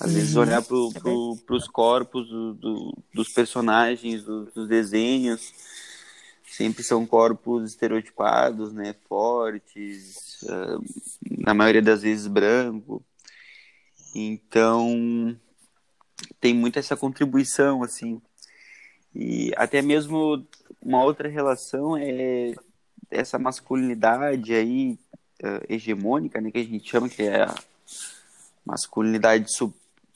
Às 0.01 0.09
uhum. 0.09 0.15
vezes 0.17 0.37
olhar 0.37 0.63
para 0.63 0.77
pro, 1.01 1.39
é 1.51 1.53
os 1.55 1.69
corpos 1.69 2.29
do, 2.29 2.55
do, 2.55 2.99
dos 3.13 3.29
personagens, 3.29 4.25
do, 4.25 4.47
dos 4.47 4.69
desenhos, 4.69 5.53
sempre 6.45 6.83
são 6.83 7.07
corpos 7.07 7.71
estereotipados, 7.71 8.73
né, 8.73 8.95
fortes, 9.09 10.43
uh, 10.43 10.85
na 11.39 11.55
maioria 11.55 11.83
das 11.83 12.03
vezes 12.03 12.27
branco. 12.27 13.03
Então 14.15 15.37
tem 16.41 16.55
muito 16.55 16.79
essa 16.79 16.97
contribuição 16.97 17.83
assim. 17.83 18.21
E 19.15 19.53
até 19.57 19.81
mesmo 19.81 20.45
uma 20.83 21.05
outra 21.05 21.29
relação 21.29 21.97
é 21.97 22.53
essa 23.11 23.39
masculinidade 23.39 24.53
aí 24.53 24.99
uh, 25.43 25.65
hegemônica, 25.69 26.41
né, 26.41 26.51
que 26.51 26.59
a 26.59 26.65
gente 26.65 26.91
chama 26.91 27.09
que 27.09 27.23
é 27.23 27.45
a 27.45 27.55
masculinidade 28.67 29.53
su 29.53 29.73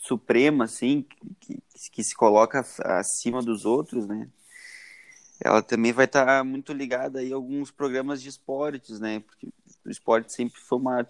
suprema, 0.08 0.64
assim, 0.64 1.04
que, 1.38 1.58
que 1.92 2.02
se 2.02 2.14
coloca 2.14 2.64
acima 2.80 3.42
dos 3.42 3.66
outros, 3.66 4.06
né? 4.06 4.28
Ela 5.40 5.62
também 5.62 5.92
vai 5.92 6.06
estar 6.06 6.24
tá 6.24 6.44
muito 6.44 6.72
ligada 6.72 7.20
aí 7.20 7.32
a 7.32 7.36
alguns 7.36 7.70
programas 7.70 8.22
de 8.22 8.28
esportes, 8.28 8.98
né? 8.98 9.20
Porque 9.20 9.48
o 9.84 9.90
esporte 9.90 10.32
sempre 10.32 10.60
foi 10.60 10.78
uma, 10.78 11.06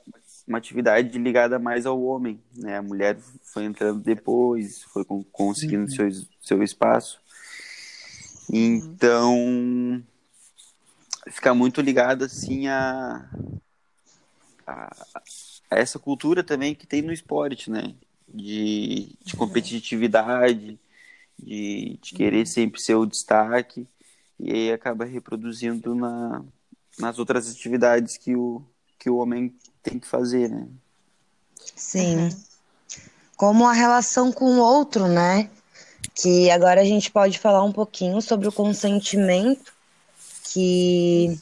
uma 0.46 0.58
atividade 0.58 1.16
ligada 1.16 1.58
mais 1.58 1.86
ao 1.86 2.02
homem, 2.02 2.42
né? 2.54 2.76
A 2.76 2.82
mulher 2.82 3.18
foi 3.42 3.64
entrando 3.64 4.00
depois, 4.00 4.82
foi 4.82 5.04
conseguindo 5.32 5.84
uhum. 5.84 5.88
seu, 5.88 6.08
seu 6.42 6.62
espaço. 6.62 7.20
Então, 8.52 10.02
fica 11.30 11.54
muito 11.54 11.80
ligado 11.80 12.24
assim 12.24 12.66
a, 12.66 13.30
a, 14.66 14.96
a, 15.14 15.22
essa 15.70 15.98
cultura 15.98 16.42
também 16.42 16.74
que 16.74 16.86
tem 16.86 17.00
no 17.00 17.12
esporte, 17.12 17.70
né? 17.70 17.94
De, 18.32 19.16
de 19.25 19.37
competitividade, 19.37 20.78
de, 21.38 21.99
de 22.00 22.14
querer 22.14 22.47
sempre 22.47 22.80
ser 22.80 22.94
o 22.94 23.06
destaque, 23.06 23.87
e 24.38 24.52
aí 24.52 24.73
acaba 24.73 25.04
reproduzindo 25.04 25.94
na, 25.94 26.44
nas 26.99 27.18
outras 27.18 27.50
atividades 27.50 28.16
que 28.16 28.37
o, 28.37 28.62
que 28.99 29.08
o 29.08 29.16
homem 29.16 29.54
tem 29.82 29.99
que 29.99 30.06
fazer, 30.06 30.49
né? 30.49 30.68
Sim. 31.75 32.28
Como 33.37 33.66
a 33.66 33.73
relação 33.73 34.32
com 34.32 34.56
o 34.56 34.61
outro, 34.61 35.06
né? 35.06 35.49
Que 36.14 36.50
agora 36.50 36.80
a 36.80 36.85
gente 36.85 37.11
pode 37.11 37.38
falar 37.38 37.62
um 37.62 37.73
pouquinho 37.73 38.20
sobre 38.20 38.49
o 38.49 38.52
consentimento 38.52 39.73
que 40.52 41.38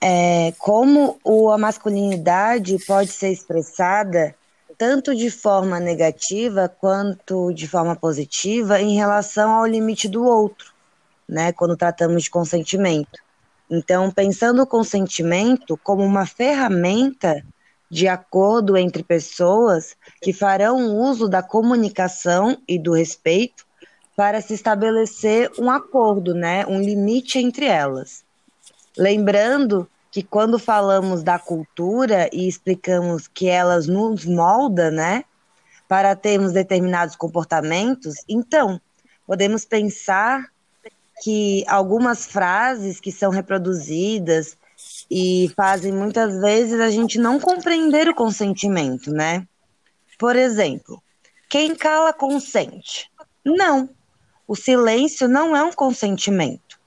é, 0.00 0.52
como 0.58 1.18
a 1.50 1.56
masculinidade 1.56 2.78
pode 2.86 3.10
ser 3.10 3.32
expressada 3.32 4.34
tanto 4.76 5.14
de 5.14 5.30
forma 5.30 5.78
negativa 5.80 6.68
quanto 6.68 7.52
de 7.52 7.66
forma 7.68 7.96
positiva 7.96 8.80
em 8.80 8.94
relação 8.94 9.52
ao 9.52 9.66
limite 9.66 10.08
do 10.08 10.24
outro, 10.24 10.72
né? 11.28 11.52
Quando 11.52 11.76
tratamos 11.76 12.24
de 12.24 12.30
consentimento. 12.30 13.22
Então, 13.70 14.10
pensando 14.10 14.62
o 14.62 14.66
consentimento 14.66 15.78
como 15.82 16.02
uma 16.04 16.26
ferramenta 16.26 17.42
de 17.90 18.08
acordo 18.08 18.76
entre 18.76 19.02
pessoas 19.02 19.96
que 20.20 20.32
farão 20.32 20.96
uso 20.96 21.28
da 21.28 21.42
comunicação 21.42 22.58
e 22.66 22.78
do 22.78 22.92
respeito 22.92 23.64
para 24.16 24.40
se 24.40 24.54
estabelecer 24.54 25.50
um 25.58 25.70
acordo, 25.70 26.34
né, 26.34 26.64
um 26.66 26.80
limite 26.80 27.38
entre 27.38 27.66
elas. 27.66 28.24
Lembrando 28.96 29.88
que 30.14 30.22
quando 30.22 30.60
falamos 30.60 31.24
da 31.24 31.40
cultura 31.40 32.30
e 32.32 32.46
explicamos 32.46 33.26
que 33.26 33.48
elas 33.48 33.88
nos 33.88 34.24
molda, 34.24 34.88
né, 34.88 35.24
para 35.88 36.14
termos 36.14 36.52
determinados 36.52 37.16
comportamentos, 37.16 38.14
então 38.28 38.80
podemos 39.26 39.64
pensar 39.64 40.48
que 41.20 41.64
algumas 41.66 42.26
frases 42.26 43.00
que 43.00 43.10
são 43.10 43.32
reproduzidas 43.32 44.56
e 45.10 45.52
fazem 45.56 45.92
muitas 45.92 46.40
vezes 46.40 46.78
a 46.78 46.90
gente 46.90 47.18
não 47.18 47.40
compreender 47.40 48.08
o 48.08 48.14
consentimento, 48.14 49.10
né? 49.10 49.44
Por 50.16 50.36
exemplo, 50.36 51.02
quem 51.48 51.74
cala 51.74 52.12
consente. 52.12 53.10
Não, 53.44 53.90
o 54.46 54.54
silêncio 54.54 55.26
não 55.26 55.56
é 55.56 55.64
um 55.64 55.72
consentimento. 55.72 56.78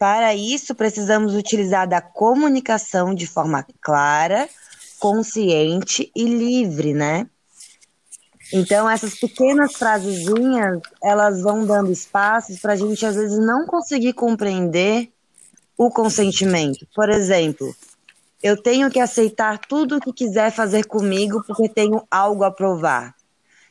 Para 0.00 0.34
isso, 0.34 0.74
precisamos 0.74 1.34
utilizar 1.34 1.86
da 1.86 2.00
comunicação 2.00 3.14
de 3.14 3.26
forma 3.26 3.66
clara, 3.82 4.48
consciente 4.98 6.10
e 6.16 6.24
livre, 6.24 6.94
né? 6.94 7.26
Então, 8.50 8.88
essas 8.88 9.14
pequenas 9.20 9.74
frasezinhas, 9.74 10.80
elas 11.04 11.42
vão 11.42 11.66
dando 11.66 11.92
espaços 11.92 12.58
para 12.58 12.72
a 12.72 12.76
gente, 12.76 13.04
às 13.04 13.14
vezes, 13.14 13.38
não 13.38 13.66
conseguir 13.66 14.14
compreender 14.14 15.10
o 15.76 15.90
consentimento. 15.90 16.88
Por 16.94 17.10
exemplo, 17.10 17.76
eu 18.42 18.56
tenho 18.56 18.90
que 18.90 19.00
aceitar 19.00 19.58
tudo 19.58 19.98
o 19.98 20.00
que 20.00 20.14
quiser 20.14 20.50
fazer 20.50 20.86
comigo 20.86 21.44
porque 21.46 21.68
tenho 21.68 22.02
algo 22.10 22.42
a 22.42 22.50
provar. 22.50 23.14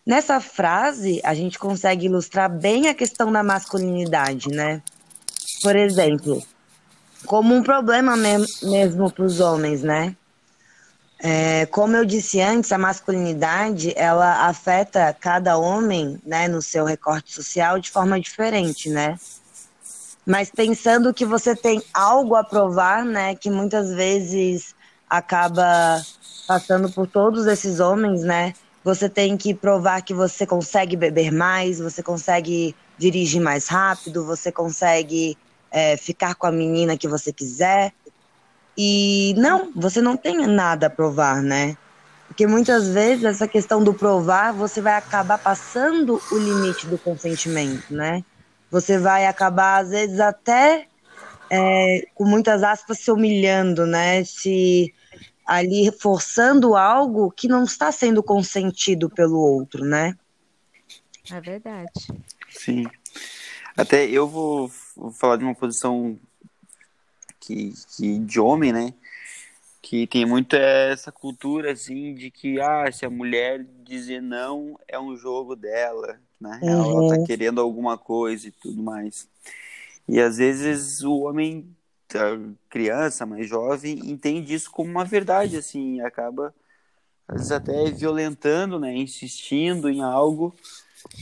Nessa 0.05 0.39
frase, 0.39 1.19
a 1.23 1.33
gente 1.33 1.57
consegue 1.57 2.05
ilustrar 2.05 2.55
bem 2.55 2.87
a 2.87 2.93
questão 2.93 3.31
da 3.31 3.41
masculinidade, 3.41 4.49
né? 4.49 4.83
Por 5.61 5.75
exemplo, 5.75 6.41
como 7.25 7.53
um 7.53 7.61
problema 7.61 8.15
mesmo 8.15 9.11
para 9.11 9.25
os 9.25 9.39
homens, 9.39 9.83
né? 9.83 10.15
É, 11.21 11.65
como 11.65 11.97
eu 11.97 12.05
disse 12.05 12.39
antes, 12.39 12.71
a 12.71 12.77
masculinidade 12.77 13.93
ela 13.97 14.47
afeta 14.47 15.13
cada 15.19 15.57
homem, 15.57 16.17
né, 16.25 16.47
no 16.47 16.61
seu 16.61 16.85
recorte 16.85 17.33
social 17.33 17.77
de 17.77 17.91
forma 17.91 18.17
diferente, 18.19 18.89
né? 18.89 19.17
Mas 20.25 20.49
pensando 20.49 21.13
que 21.13 21.25
você 21.25 21.53
tem 21.55 21.83
algo 21.93 22.35
a 22.35 22.43
provar, 22.43 23.03
né, 23.03 23.35
que 23.35 23.49
muitas 23.49 23.89
vezes 23.93 24.73
acaba 25.09 26.01
passando 26.47 26.89
por 26.89 27.05
todos 27.05 27.47
esses 27.47 27.81
homens, 27.81 28.21
né? 28.21 28.53
Você 28.81 29.09
tem 29.09 29.35
que 29.35 29.53
provar 29.53 30.01
que 30.01 30.13
você 30.13 30.45
consegue 30.45 30.95
beber 30.95 31.33
mais, 31.33 31.79
você 31.79 32.01
consegue 32.01 32.73
dirigir 32.97 33.41
mais 33.41 33.67
rápido, 33.67 34.25
você 34.25 34.53
consegue 34.53 35.37
é, 35.71 35.97
ficar 35.97 36.35
com 36.35 36.47
a 36.47 36.51
menina 36.51 36.97
que 36.97 37.07
você 37.07 37.31
quiser. 37.31 37.93
E 38.77 39.33
não, 39.37 39.71
você 39.75 40.01
não 40.01 40.15
tem 40.15 40.47
nada 40.47 40.87
a 40.87 40.89
provar, 40.89 41.41
né? 41.41 41.77
Porque 42.27 42.47
muitas 42.47 42.87
vezes 42.87 43.25
essa 43.25 43.47
questão 43.47 43.83
do 43.83 43.93
provar, 43.93 44.53
você 44.53 44.81
vai 44.81 44.93
acabar 44.93 45.37
passando 45.37 46.21
o 46.31 46.37
limite 46.37 46.87
do 46.87 46.97
consentimento, 46.97 47.93
né? 47.93 48.23
Você 48.71 48.97
vai 48.97 49.25
acabar, 49.25 49.81
às 49.81 49.89
vezes, 49.89 50.19
até 50.19 50.85
é, 51.49 52.07
com 52.13 52.23
muitas 52.23 52.63
aspas, 52.63 52.99
se 52.99 53.11
humilhando, 53.11 53.85
né? 53.85 54.23
Se 54.23 54.93
ali 55.45 55.91
forçando 55.99 56.75
algo 56.75 57.31
que 57.31 57.47
não 57.47 57.63
está 57.63 57.91
sendo 57.91 58.21
consentido 58.21 59.09
pelo 59.09 59.39
outro, 59.39 59.83
né? 59.83 60.15
É 61.31 61.41
verdade. 61.41 61.91
Sim. 62.49 62.85
Até 63.79 64.05
eu 64.09 64.27
vou, 64.27 64.69
vou 64.95 65.11
falar 65.11 65.37
de 65.37 65.43
uma 65.43 65.55
posição 65.55 66.19
que, 67.39 67.73
que 67.95 68.19
de 68.19 68.39
homem, 68.39 68.73
né? 68.73 68.93
Que 69.81 70.05
tem 70.05 70.25
muito 70.25 70.55
essa 70.55 71.11
cultura 71.11 71.71
assim 71.71 72.13
de 72.13 72.29
que 72.29 72.59
ah, 72.59 72.91
se 72.91 73.05
a 73.05 73.09
mulher 73.09 73.65
dizer 73.83 74.21
não 74.21 74.77
é 74.85 74.99
um 74.99 75.15
jogo 75.15 75.55
dela, 75.55 76.19
na 76.39 76.57
real 76.57 76.79
uhum. 76.79 76.99
ela 77.03 77.13
tá 77.13 77.19
uhum. 77.21 77.25
querendo 77.25 77.61
alguma 77.61 77.97
coisa 77.97 78.49
e 78.49 78.51
tudo 78.51 78.83
mais. 78.83 79.27
E 80.07 80.19
às 80.19 80.37
vezes 80.37 81.01
o 81.01 81.19
homem 81.19 81.73
criança, 82.69 83.25
mais 83.25 83.47
jovem, 83.47 83.99
entende 84.09 84.53
isso 84.53 84.69
como 84.71 84.89
uma 84.89 85.05
verdade, 85.05 85.55
assim, 85.55 85.97
e 85.97 86.01
acaba, 86.01 86.53
às 87.27 87.37
vezes, 87.37 87.51
até 87.51 87.91
violentando, 87.91 88.79
né, 88.79 88.93
insistindo 88.95 89.89
em 89.89 90.01
algo, 90.01 90.53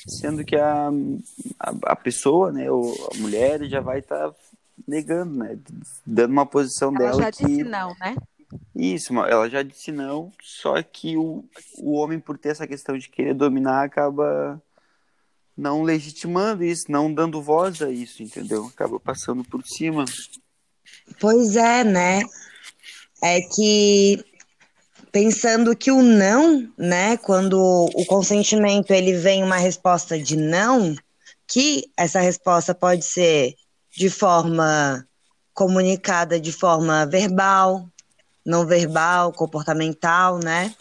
sendo 0.07 0.43
que 0.43 0.55
a, 0.55 0.89
a, 1.59 1.73
a 1.87 1.95
pessoa, 1.95 2.51
né, 2.51 2.69
ou 2.69 2.93
a 3.13 3.17
mulher 3.17 3.63
já 3.65 3.79
vai 3.79 3.99
estar 3.99 4.29
tá 4.29 4.35
negando, 4.87 5.37
né, 5.37 5.57
dando 6.05 6.31
uma 6.31 6.45
posição 6.45 6.89
ela 6.89 6.99
dela 6.99 7.23
já 7.23 7.31
que... 7.31 7.45
disse 7.45 7.63
não, 7.63 7.95
né? 7.99 8.15
Isso, 8.73 9.13
ela 9.13 9.49
já 9.49 9.61
disse 9.61 9.91
não, 9.91 10.31
só 10.41 10.81
que 10.81 11.17
o, 11.17 11.43
o 11.79 11.93
homem, 11.93 12.19
por 12.19 12.37
ter 12.37 12.49
essa 12.49 12.67
questão 12.67 12.97
de 12.97 13.09
querer 13.09 13.33
dominar, 13.33 13.83
acaba 13.83 14.61
não 15.57 15.81
legitimando 15.81 16.63
isso, 16.63 16.89
não 16.89 17.11
dando 17.11 17.41
voz 17.41 17.81
a 17.81 17.89
isso, 17.89 18.21
entendeu? 18.21 18.65
Acaba 18.67 18.99
passando 18.99 19.43
por 19.43 19.63
cima. 19.65 20.05
Pois 21.19 21.55
é, 21.55 21.83
né? 21.83 22.21
É 23.21 23.41
que 23.41 24.23
pensando 25.17 25.75
que 25.75 25.91
o 25.91 26.03
não, 26.03 26.71
né, 26.77 27.17
quando 27.17 27.59
o 27.59 28.05
consentimento 28.05 28.91
ele 28.91 29.13
vem 29.13 29.43
uma 29.43 29.57
resposta 29.57 30.15
de 30.15 30.37
não, 30.37 30.95
que 31.47 31.89
essa 31.97 32.19
resposta 32.19 32.75
pode 32.75 33.03
ser 33.03 33.55
de 33.97 34.11
forma 34.11 35.03
comunicada 35.55 36.39
de 36.39 36.51
forma 36.51 37.03
verbal, 37.07 37.89
não 38.45 38.63
verbal, 38.67 39.33
comportamental, 39.33 40.37
né? 40.37 40.75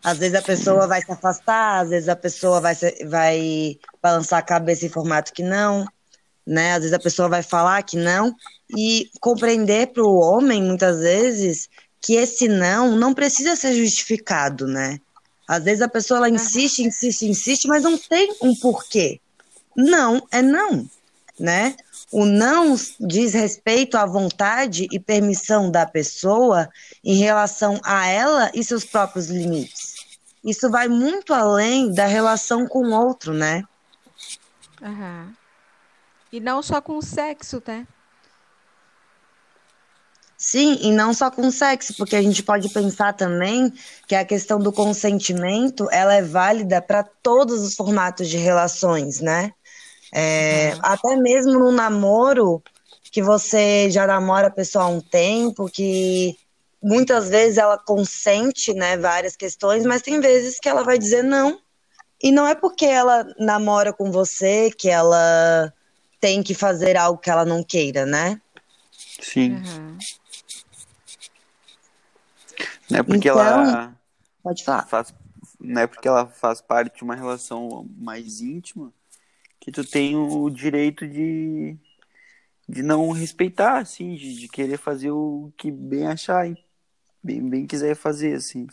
Às 0.00 0.18
vezes 0.18 0.38
a 0.38 0.42
pessoa 0.42 0.86
vai 0.86 1.02
se 1.02 1.10
afastar, 1.10 1.80
às 1.80 1.88
vezes 1.88 2.08
a 2.08 2.14
pessoa 2.14 2.60
vai, 2.60 2.76
se, 2.76 3.04
vai 3.04 3.76
balançar 4.00 4.38
a 4.38 4.42
cabeça 4.42 4.86
em 4.86 4.90
formato 4.90 5.32
que 5.32 5.42
não, 5.42 5.84
né? 6.46 6.74
Às 6.74 6.82
vezes 6.82 6.92
a 6.92 7.00
pessoa 7.00 7.28
vai 7.28 7.42
falar 7.42 7.82
que 7.82 7.96
não, 7.96 8.32
e 8.78 9.10
compreender 9.20 9.88
para 9.88 10.04
o 10.04 10.20
homem, 10.20 10.62
muitas 10.62 11.00
vezes, 11.00 11.68
que 12.00 12.14
esse 12.14 12.48
não 12.48 12.96
não 12.96 13.14
precisa 13.14 13.56
ser 13.56 13.74
justificado, 13.74 14.66
né? 14.66 15.00
Às 15.48 15.62
vezes 15.64 15.82
a 15.82 15.88
pessoa 15.88 16.18
ela 16.18 16.28
insiste, 16.28 16.82
insiste, 16.82 17.26
insiste, 17.26 17.68
mas 17.68 17.82
não 17.82 17.96
tem 17.96 18.34
um 18.42 18.54
porquê. 18.54 19.20
Não 19.76 20.26
é 20.30 20.42
não, 20.42 20.88
né? 21.38 21.76
O 22.10 22.24
não 22.24 22.76
diz 23.00 23.34
respeito 23.34 23.96
à 23.96 24.06
vontade 24.06 24.88
e 24.90 24.98
permissão 24.98 25.70
da 25.70 25.86
pessoa 25.86 26.68
em 27.04 27.16
relação 27.16 27.80
a 27.84 28.06
ela 28.06 28.50
e 28.54 28.64
seus 28.64 28.84
próprios 28.84 29.26
limites. 29.26 29.94
Isso 30.44 30.70
vai 30.70 30.88
muito 30.88 31.34
além 31.34 31.92
da 31.92 32.06
relação 32.06 32.66
com 32.66 32.86
o 32.86 32.92
outro, 32.92 33.34
né? 33.34 33.64
Uhum. 34.80 35.32
E 36.32 36.40
não 36.40 36.62
só 36.62 36.80
com 36.80 36.96
o 36.96 37.02
sexo, 37.02 37.62
né? 37.66 37.86
Sim, 40.46 40.78
e 40.80 40.92
não 40.92 41.12
só 41.12 41.28
com 41.28 41.50
sexo, 41.50 41.92
porque 41.96 42.14
a 42.14 42.22
gente 42.22 42.40
pode 42.40 42.68
pensar 42.68 43.12
também 43.14 43.72
que 44.06 44.14
a 44.14 44.24
questão 44.24 44.60
do 44.60 44.70
consentimento 44.70 45.88
ela 45.90 46.14
é 46.14 46.22
válida 46.22 46.80
para 46.80 47.02
todos 47.02 47.62
os 47.62 47.74
formatos 47.74 48.28
de 48.28 48.36
relações, 48.36 49.20
né? 49.20 49.52
É, 50.14 50.70
uhum. 50.72 50.80
Até 50.84 51.16
mesmo 51.16 51.58
no 51.58 51.72
namoro, 51.72 52.62
que 53.10 53.20
você 53.20 53.90
já 53.90 54.06
namora 54.06 54.46
a 54.46 54.50
pessoa 54.50 54.84
há 54.84 54.88
um 54.88 55.00
tempo, 55.00 55.68
que 55.68 56.36
muitas 56.80 57.28
vezes 57.28 57.58
ela 57.58 57.76
consente, 57.76 58.72
né, 58.72 58.96
várias 58.96 59.34
questões, 59.34 59.84
mas 59.84 60.00
tem 60.00 60.20
vezes 60.20 60.60
que 60.60 60.68
ela 60.68 60.84
vai 60.84 60.96
dizer 60.96 61.24
não. 61.24 61.58
E 62.22 62.30
não 62.30 62.46
é 62.46 62.54
porque 62.54 62.86
ela 62.86 63.26
namora 63.36 63.92
com 63.92 64.12
você 64.12 64.70
que 64.70 64.88
ela 64.88 65.72
tem 66.20 66.40
que 66.40 66.54
fazer 66.54 66.96
algo 66.96 67.18
que 67.18 67.30
ela 67.30 67.44
não 67.44 67.64
queira, 67.64 68.06
né? 68.06 68.40
Sim. 69.20 69.54
Uhum. 69.54 69.98
Não 72.90 72.98
é 72.98 73.02
porque 73.02 73.28
então, 73.28 73.40
ela. 73.40 73.98
Pode 74.42 74.64
falar. 74.64 74.86
Faz, 74.86 75.14
não 75.60 75.82
é 75.82 75.86
porque 75.86 76.06
ela 76.06 76.26
faz 76.26 76.60
parte 76.60 76.96
de 76.96 77.04
uma 77.04 77.14
relação 77.14 77.88
mais 77.96 78.40
íntima 78.40 78.92
que 79.60 79.72
tu 79.72 79.84
tem 79.84 80.14
o 80.14 80.48
direito 80.48 81.08
de, 81.08 81.76
de 82.68 82.82
não 82.82 83.10
respeitar, 83.10 83.78
assim, 83.78 84.14
de, 84.14 84.36
de 84.36 84.48
querer 84.48 84.78
fazer 84.78 85.10
o 85.10 85.52
que 85.56 85.70
bem 85.70 86.06
achar, 86.06 86.46
bem, 87.22 87.48
bem 87.48 87.66
quiser 87.66 87.96
fazer, 87.96 88.34
assim. 88.34 88.68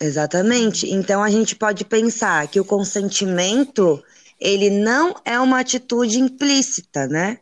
Exatamente. 0.00 0.88
Então 0.90 1.22
a 1.22 1.30
gente 1.30 1.56
pode 1.56 1.84
pensar 1.84 2.46
que 2.48 2.60
o 2.60 2.64
consentimento 2.64 4.02
ele 4.38 4.70
não 4.70 5.14
é 5.24 5.38
uma 5.40 5.60
atitude 5.60 6.18
implícita, 6.18 7.06
né? 7.06 7.40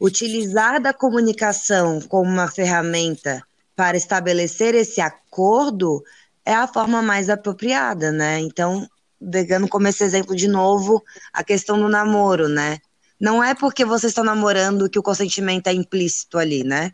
Utilizar 0.00 0.80
da 0.80 0.92
comunicação 0.92 2.00
como 2.02 2.30
uma 2.30 2.48
ferramenta 2.48 3.42
para 3.74 3.96
estabelecer 3.96 4.74
esse 4.74 5.00
acordo 5.00 6.02
é 6.44 6.54
a 6.54 6.66
forma 6.66 7.02
mais 7.02 7.28
apropriada, 7.28 8.10
né? 8.10 8.40
Então, 8.40 8.88
pegando 9.30 9.68
como 9.68 9.88
esse 9.88 10.02
exemplo 10.02 10.34
de 10.34 10.48
novo 10.48 11.02
a 11.32 11.44
questão 11.44 11.78
do 11.78 11.88
namoro, 11.88 12.48
né? 12.48 12.78
Não 13.20 13.42
é 13.42 13.54
porque 13.54 13.84
vocês 13.84 14.10
estão 14.10 14.24
namorando 14.24 14.88
que 14.88 14.98
o 14.98 15.02
consentimento 15.02 15.66
é 15.66 15.72
implícito 15.72 16.38
ali, 16.38 16.62
né? 16.62 16.92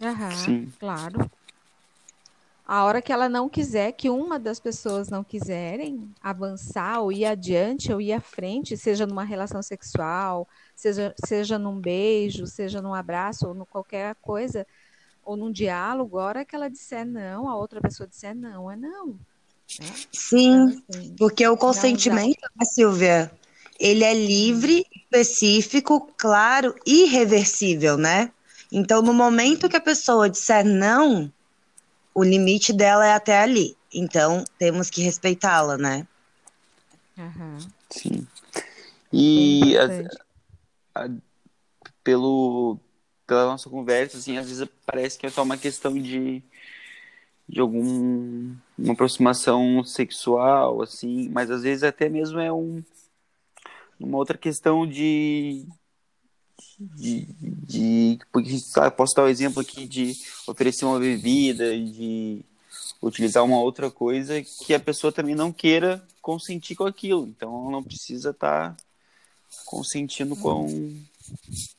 Aham, 0.00 0.30
Sim. 0.30 0.72
claro. 0.78 1.30
A 2.64 2.84
hora 2.84 3.00
que 3.00 3.10
ela 3.10 3.28
não 3.30 3.48
quiser, 3.48 3.92
que 3.92 4.10
uma 4.10 4.38
das 4.38 4.60
pessoas 4.60 5.08
não 5.08 5.24
quiserem 5.24 6.12
avançar 6.20 7.00
ou 7.00 7.10
ir 7.10 7.24
adiante 7.24 7.90
ou 7.90 7.98
ir 7.98 8.12
à 8.12 8.20
frente, 8.20 8.76
seja 8.76 9.06
numa 9.06 9.24
relação 9.24 9.62
sexual, 9.62 10.46
seja, 10.78 11.12
seja 11.26 11.58
num 11.58 11.80
beijo, 11.80 12.46
seja 12.46 12.80
num 12.80 12.94
abraço 12.94 13.48
ou 13.48 13.54
no 13.54 13.66
qualquer 13.66 14.14
coisa, 14.22 14.64
ou 15.24 15.36
num 15.36 15.50
diálogo, 15.50 16.18
a 16.18 16.24
hora 16.24 16.44
que 16.44 16.54
ela 16.54 16.70
disser 16.70 17.04
não, 17.04 17.48
a 17.48 17.56
outra 17.56 17.80
pessoa 17.80 18.06
disser 18.06 18.34
não, 18.34 18.70
é 18.70 18.76
não. 18.76 19.08
Né? 19.08 19.86
Sim, 20.12 20.52
então, 20.52 20.82
assim, 20.88 21.16
porque 21.18 21.46
o 21.46 21.56
consentimento, 21.56 22.40
né, 22.56 22.64
Silvia, 22.64 23.30
ele 23.78 24.04
é 24.04 24.14
livre, 24.14 24.86
específico, 24.94 26.12
claro 26.16 26.74
e 26.86 27.04
irreversível, 27.04 27.98
né? 27.98 28.30
Então, 28.70 29.02
no 29.02 29.12
momento 29.12 29.68
que 29.68 29.76
a 29.76 29.80
pessoa 29.80 30.30
disser 30.30 30.64
não, 30.64 31.30
o 32.14 32.22
limite 32.22 32.72
dela 32.72 33.04
é 33.04 33.14
até 33.14 33.40
ali. 33.40 33.76
Então, 33.92 34.44
temos 34.58 34.90
que 34.90 35.02
respeitá-la, 35.02 35.76
né? 35.76 36.06
Uhum. 37.16 37.58
Sim. 37.90 38.26
E 39.12 39.74
a, 41.04 41.10
pelo, 42.02 42.78
pela 43.26 43.46
nossa 43.46 43.68
conversa, 43.68 44.16
assim, 44.16 44.38
às 44.38 44.48
vezes 44.48 44.68
parece 44.86 45.18
que 45.18 45.26
é 45.26 45.30
só 45.30 45.42
uma 45.42 45.56
questão 45.56 45.94
de, 45.94 46.42
de 47.48 47.60
alguma 47.60 48.56
aproximação 48.90 49.84
sexual, 49.84 50.82
assim, 50.82 51.28
mas 51.28 51.50
às 51.50 51.62
vezes 51.62 51.82
até 51.82 52.08
mesmo 52.08 52.38
é 52.40 52.52
um, 52.52 52.82
uma 53.98 54.18
outra 54.18 54.38
questão 54.38 54.86
de, 54.86 55.66
de, 56.78 57.26
de 57.40 58.18
porque 58.32 58.56
posso 58.96 59.14
dar 59.14 59.22
o 59.22 59.26
um 59.26 59.28
exemplo 59.28 59.60
aqui 59.60 59.86
de 59.86 60.16
oferecer 60.46 60.84
uma 60.84 60.98
bebida, 60.98 61.78
de 61.78 62.44
utilizar 63.02 63.44
uma 63.44 63.60
outra 63.60 63.90
coisa 63.90 64.42
que 64.42 64.74
a 64.74 64.80
pessoa 64.80 65.12
também 65.12 65.34
não 65.34 65.52
queira 65.52 66.02
consentir 66.20 66.74
com 66.76 66.84
aquilo. 66.84 67.26
Então 67.26 67.62
ela 67.62 67.70
não 67.70 67.82
precisa 67.82 68.30
estar 68.30 68.74
tá 68.74 68.87
consentindo 69.64 70.36
com, 70.36 70.66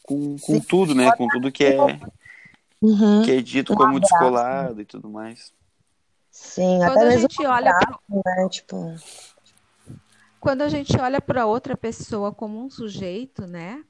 com, 0.03 0.37
com 0.37 0.59
tudo, 0.59 0.93
né? 0.93 1.11
Com 1.15 1.27
tudo 1.27 1.51
que 1.51 1.63
é, 1.63 1.77
uhum. 2.81 3.23
que 3.23 3.31
é 3.31 3.41
dito 3.41 3.75
como 3.75 3.99
descolado 3.99 4.81
e 4.81 4.85
tudo 4.85 5.09
mais. 5.09 5.51
Sim, 6.31 6.79
Quando 6.79 6.99
a 6.99 7.17
gente 7.17 7.45
olha 7.45 7.73
pra... 7.77 7.99
né? 8.09 8.49
tipo... 8.49 8.95
Quando 10.39 10.61
a 10.61 10.69
gente 10.69 10.97
olha 10.97 11.19
para 11.19 11.45
outra 11.45 11.75
pessoa 11.75 12.31
como 12.31 12.63
um 12.63 12.69
sujeito, 12.69 13.45
né? 13.45 13.83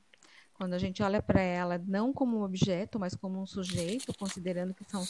Quando 0.56 0.74
a 0.74 0.80
gente 0.80 1.02
olha 1.04 1.22
para 1.22 1.40
ela 1.40 1.82
não 1.88 2.12
como 2.12 2.40
um 2.40 2.44
objeto, 2.44 3.00
mas 3.00 3.16
como 3.16 3.40
um 3.40 3.46
sujeito, 3.46 4.14
considerando 4.18 4.74
que 4.74 4.84
são 4.84 5.06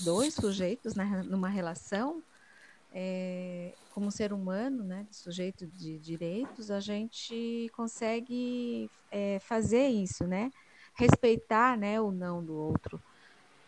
dois 0.00 0.34
sujeitos 0.34 0.94
né, 0.94 1.22
numa 1.24 1.48
relação, 1.48 2.22
é, 2.92 3.74
como 3.92 4.10
ser 4.10 4.32
humano, 4.32 4.82
né, 4.82 5.06
sujeito 5.10 5.66
de 5.66 5.98
direitos, 5.98 6.70
a 6.70 6.80
gente 6.80 7.70
consegue 7.74 8.90
é, 9.10 9.38
fazer 9.40 9.88
isso, 9.88 10.26
né? 10.26 10.50
Respeitar 10.94 11.76
né, 11.78 12.00
o 12.00 12.10
não 12.10 12.44
do 12.44 12.54
outro. 12.54 13.00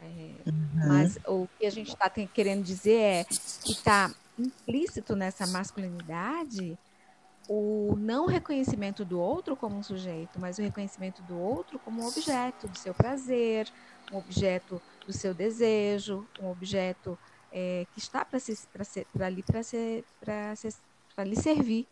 É, 0.01 0.51
uhum. 0.51 0.89
Mas 0.89 1.19
o 1.27 1.49
que 1.59 1.67
a 1.67 1.71
gente 1.71 1.91
está 1.91 2.11
querendo 2.11 2.65
dizer 2.65 2.99
é 2.99 3.25
que 3.25 3.73
está 3.73 4.13
implícito 4.39 5.15
nessa 5.15 5.47
masculinidade 5.47 6.77
o 7.49 7.95
não 7.99 8.27
reconhecimento 8.27 9.05
do 9.05 9.21
outro 9.21 9.57
como 9.57 9.77
um 9.77 9.83
sujeito, 9.83 10.41
mas 10.41 10.59
o 10.59 10.63
reconhecimento 10.63 11.23
do 11.23 11.39
outro 11.39 11.79
como 11.79 12.03
um 12.03 12.07
objeto 12.07 12.69
do 12.69 12.79
seu 12.79 12.95
prazer, 12.95 13.69
um 14.13 14.19
objeto 14.19 14.81
do 15.07 15.13
seu 15.13 15.35
desejo, 15.35 16.27
um 16.41 16.51
objeto 16.51 17.19
é, 17.53 17.87
que 17.93 17.99
está 17.99 18.25
para 18.25 18.39
ali 19.27 19.43
para 19.43 19.63
ser 19.63 20.05
para 21.15 21.25
lhe 21.25 21.37
servir, 21.37 21.87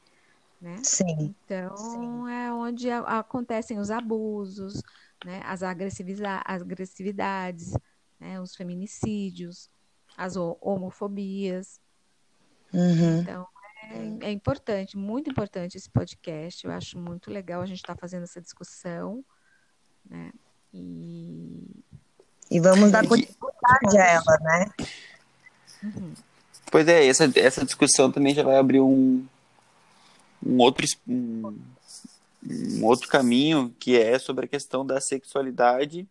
né? 0.61 0.79
Sim. 0.83 1.35
Então 1.45 1.77
Sim. 1.77 2.31
é 2.31 2.53
onde 2.53 2.91
a, 2.91 3.01
acontecem 3.19 3.79
os 3.79 3.91
abusos, 3.91 4.83
né? 5.25 5.43
As 5.45 5.63
agressividades, 5.63 6.43
agressividades 6.47 7.75
né? 8.19 8.41
Os 8.41 8.57
feminicídios, 8.57 9.71
as 10.17 10.37
homofobias. 10.37 11.81
Uhum. 12.73 13.21
Então 13.21 13.47
é, 13.91 14.29
é, 14.29 14.33
importante, 14.33 14.97
muito 14.97 15.31
importante 15.31 15.77
esse 15.77 15.91
podcast. 15.91 16.65
Eu 16.65 16.73
acho 16.73 16.99
muito 16.99 17.31
legal 17.31 17.61
a 17.61 17.67
gente 17.67 17.79
estar 17.79 17.95
tá 17.95 18.01
fazendo 18.01 18.23
essa 18.23 18.41
discussão, 18.41 19.25
né? 20.09 20.33
E, 20.73 21.85
e 22.51 22.61
vamos 22.61 22.93
dar 22.93 23.07
continuidade 23.07 23.99
a 23.99 24.07
ela, 24.07 24.39
né? 24.41 24.67
Uhum. 25.83 26.13
Pois 26.71 26.87
é, 26.87 27.07
essa, 27.07 27.31
essa 27.35 27.65
discussão 27.65 28.11
também 28.11 28.35
já 28.35 28.43
vai 28.43 28.57
abrir 28.57 28.81
um, 28.81 29.25
um 30.45 30.59
outro 30.59 30.87
um, 31.07 31.59
um 32.49 32.85
outro 32.85 33.09
caminho 33.09 33.75
que 33.79 33.99
é 33.99 34.19
sobre 34.19 34.45
a 34.45 34.49
questão 34.49 34.87
da 34.87 35.01
sexualidade 35.01 36.07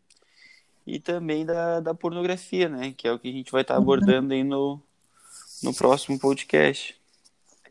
e 0.86 1.00
também 1.00 1.46
da, 1.46 1.80
da 1.80 1.94
pornografia, 1.94 2.68
né? 2.68 2.94
Que 2.98 3.08
é 3.08 3.12
o 3.12 3.20
que 3.20 3.30
a 3.30 3.32
gente 3.32 3.52
vai 3.52 3.62
estar 3.62 3.76
tá 3.76 3.80
abordando 3.80 4.34
aí 4.34 4.44
no, 4.44 4.82
no 5.64 5.74
próximo 5.74 6.20
podcast. 6.20 6.96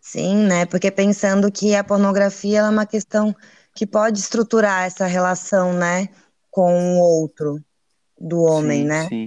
Sim, 0.00 0.36
né? 0.46 0.64
Porque 0.64 0.90
pensando 0.90 1.50
que 1.52 1.74
a 1.74 1.84
pornografia 1.84 2.60
é 2.60 2.68
uma 2.68 2.86
questão 2.86 3.34
que 3.74 3.86
pode 3.86 4.18
estruturar 4.18 4.84
essa 4.84 5.06
relação, 5.06 5.72
né, 5.72 6.08
com 6.50 6.96
o 6.96 6.98
outro 6.98 7.62
do 8.18 8.42
homem, 8.42 8.82
sim, 8.82 8.88
né? 8.88 9.08
sim. 9.08 9.26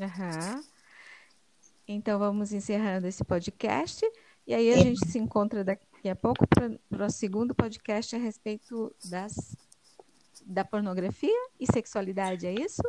Aham. 0.00 0.64
Então 1.86 2.18
vamos 2.18 2.52
encerrando 2.52 3.06
esse 3.06 3.22
podcast 3.24 4.04
e 4.46 4.54
aí 4.54 4.72
a 4.72 4.76
gente 4.76 5.06
se 5.06 5.18
encontra 5.18 5.62
daqui 5.62 6.08
a 6.08 6.16
pouco 6.16 6.46
para 6.46 7.06
o 7.06 7.10
segundo 7.10 7.54
podcast 7.54 8.14
a 8.14 8.18
respeito 8.18 8.94
das, 9.04 9.56
da 10.44 10.64
pornografia 10.64 11.48
e 11.60 11.66
sexualidade, 11.70 12.46
é 12.46 12.52
isso? 12.52 12.82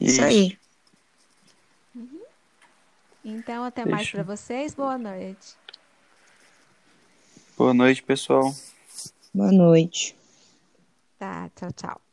Isso 0.00 0.22
aí. 0.22 0.58
Então 3.24 3.64
até 3.64 3.84
mais 3.84 4.06
Fechou. 4.06 4.24
para 4.24 4.36
vocês. 4.36 4.74
Boa 4.74 4.98
noite. 4.98 5.56
Boa 7.56 7.72
noite, 7.72 8.02
pessoal. 8.02 8.54
Boa 9.34 9.50
noite. 9.50 10.16
Tá, 11.18 11.50
tchau, 11.56 11.72
tchau. 11.72 12.05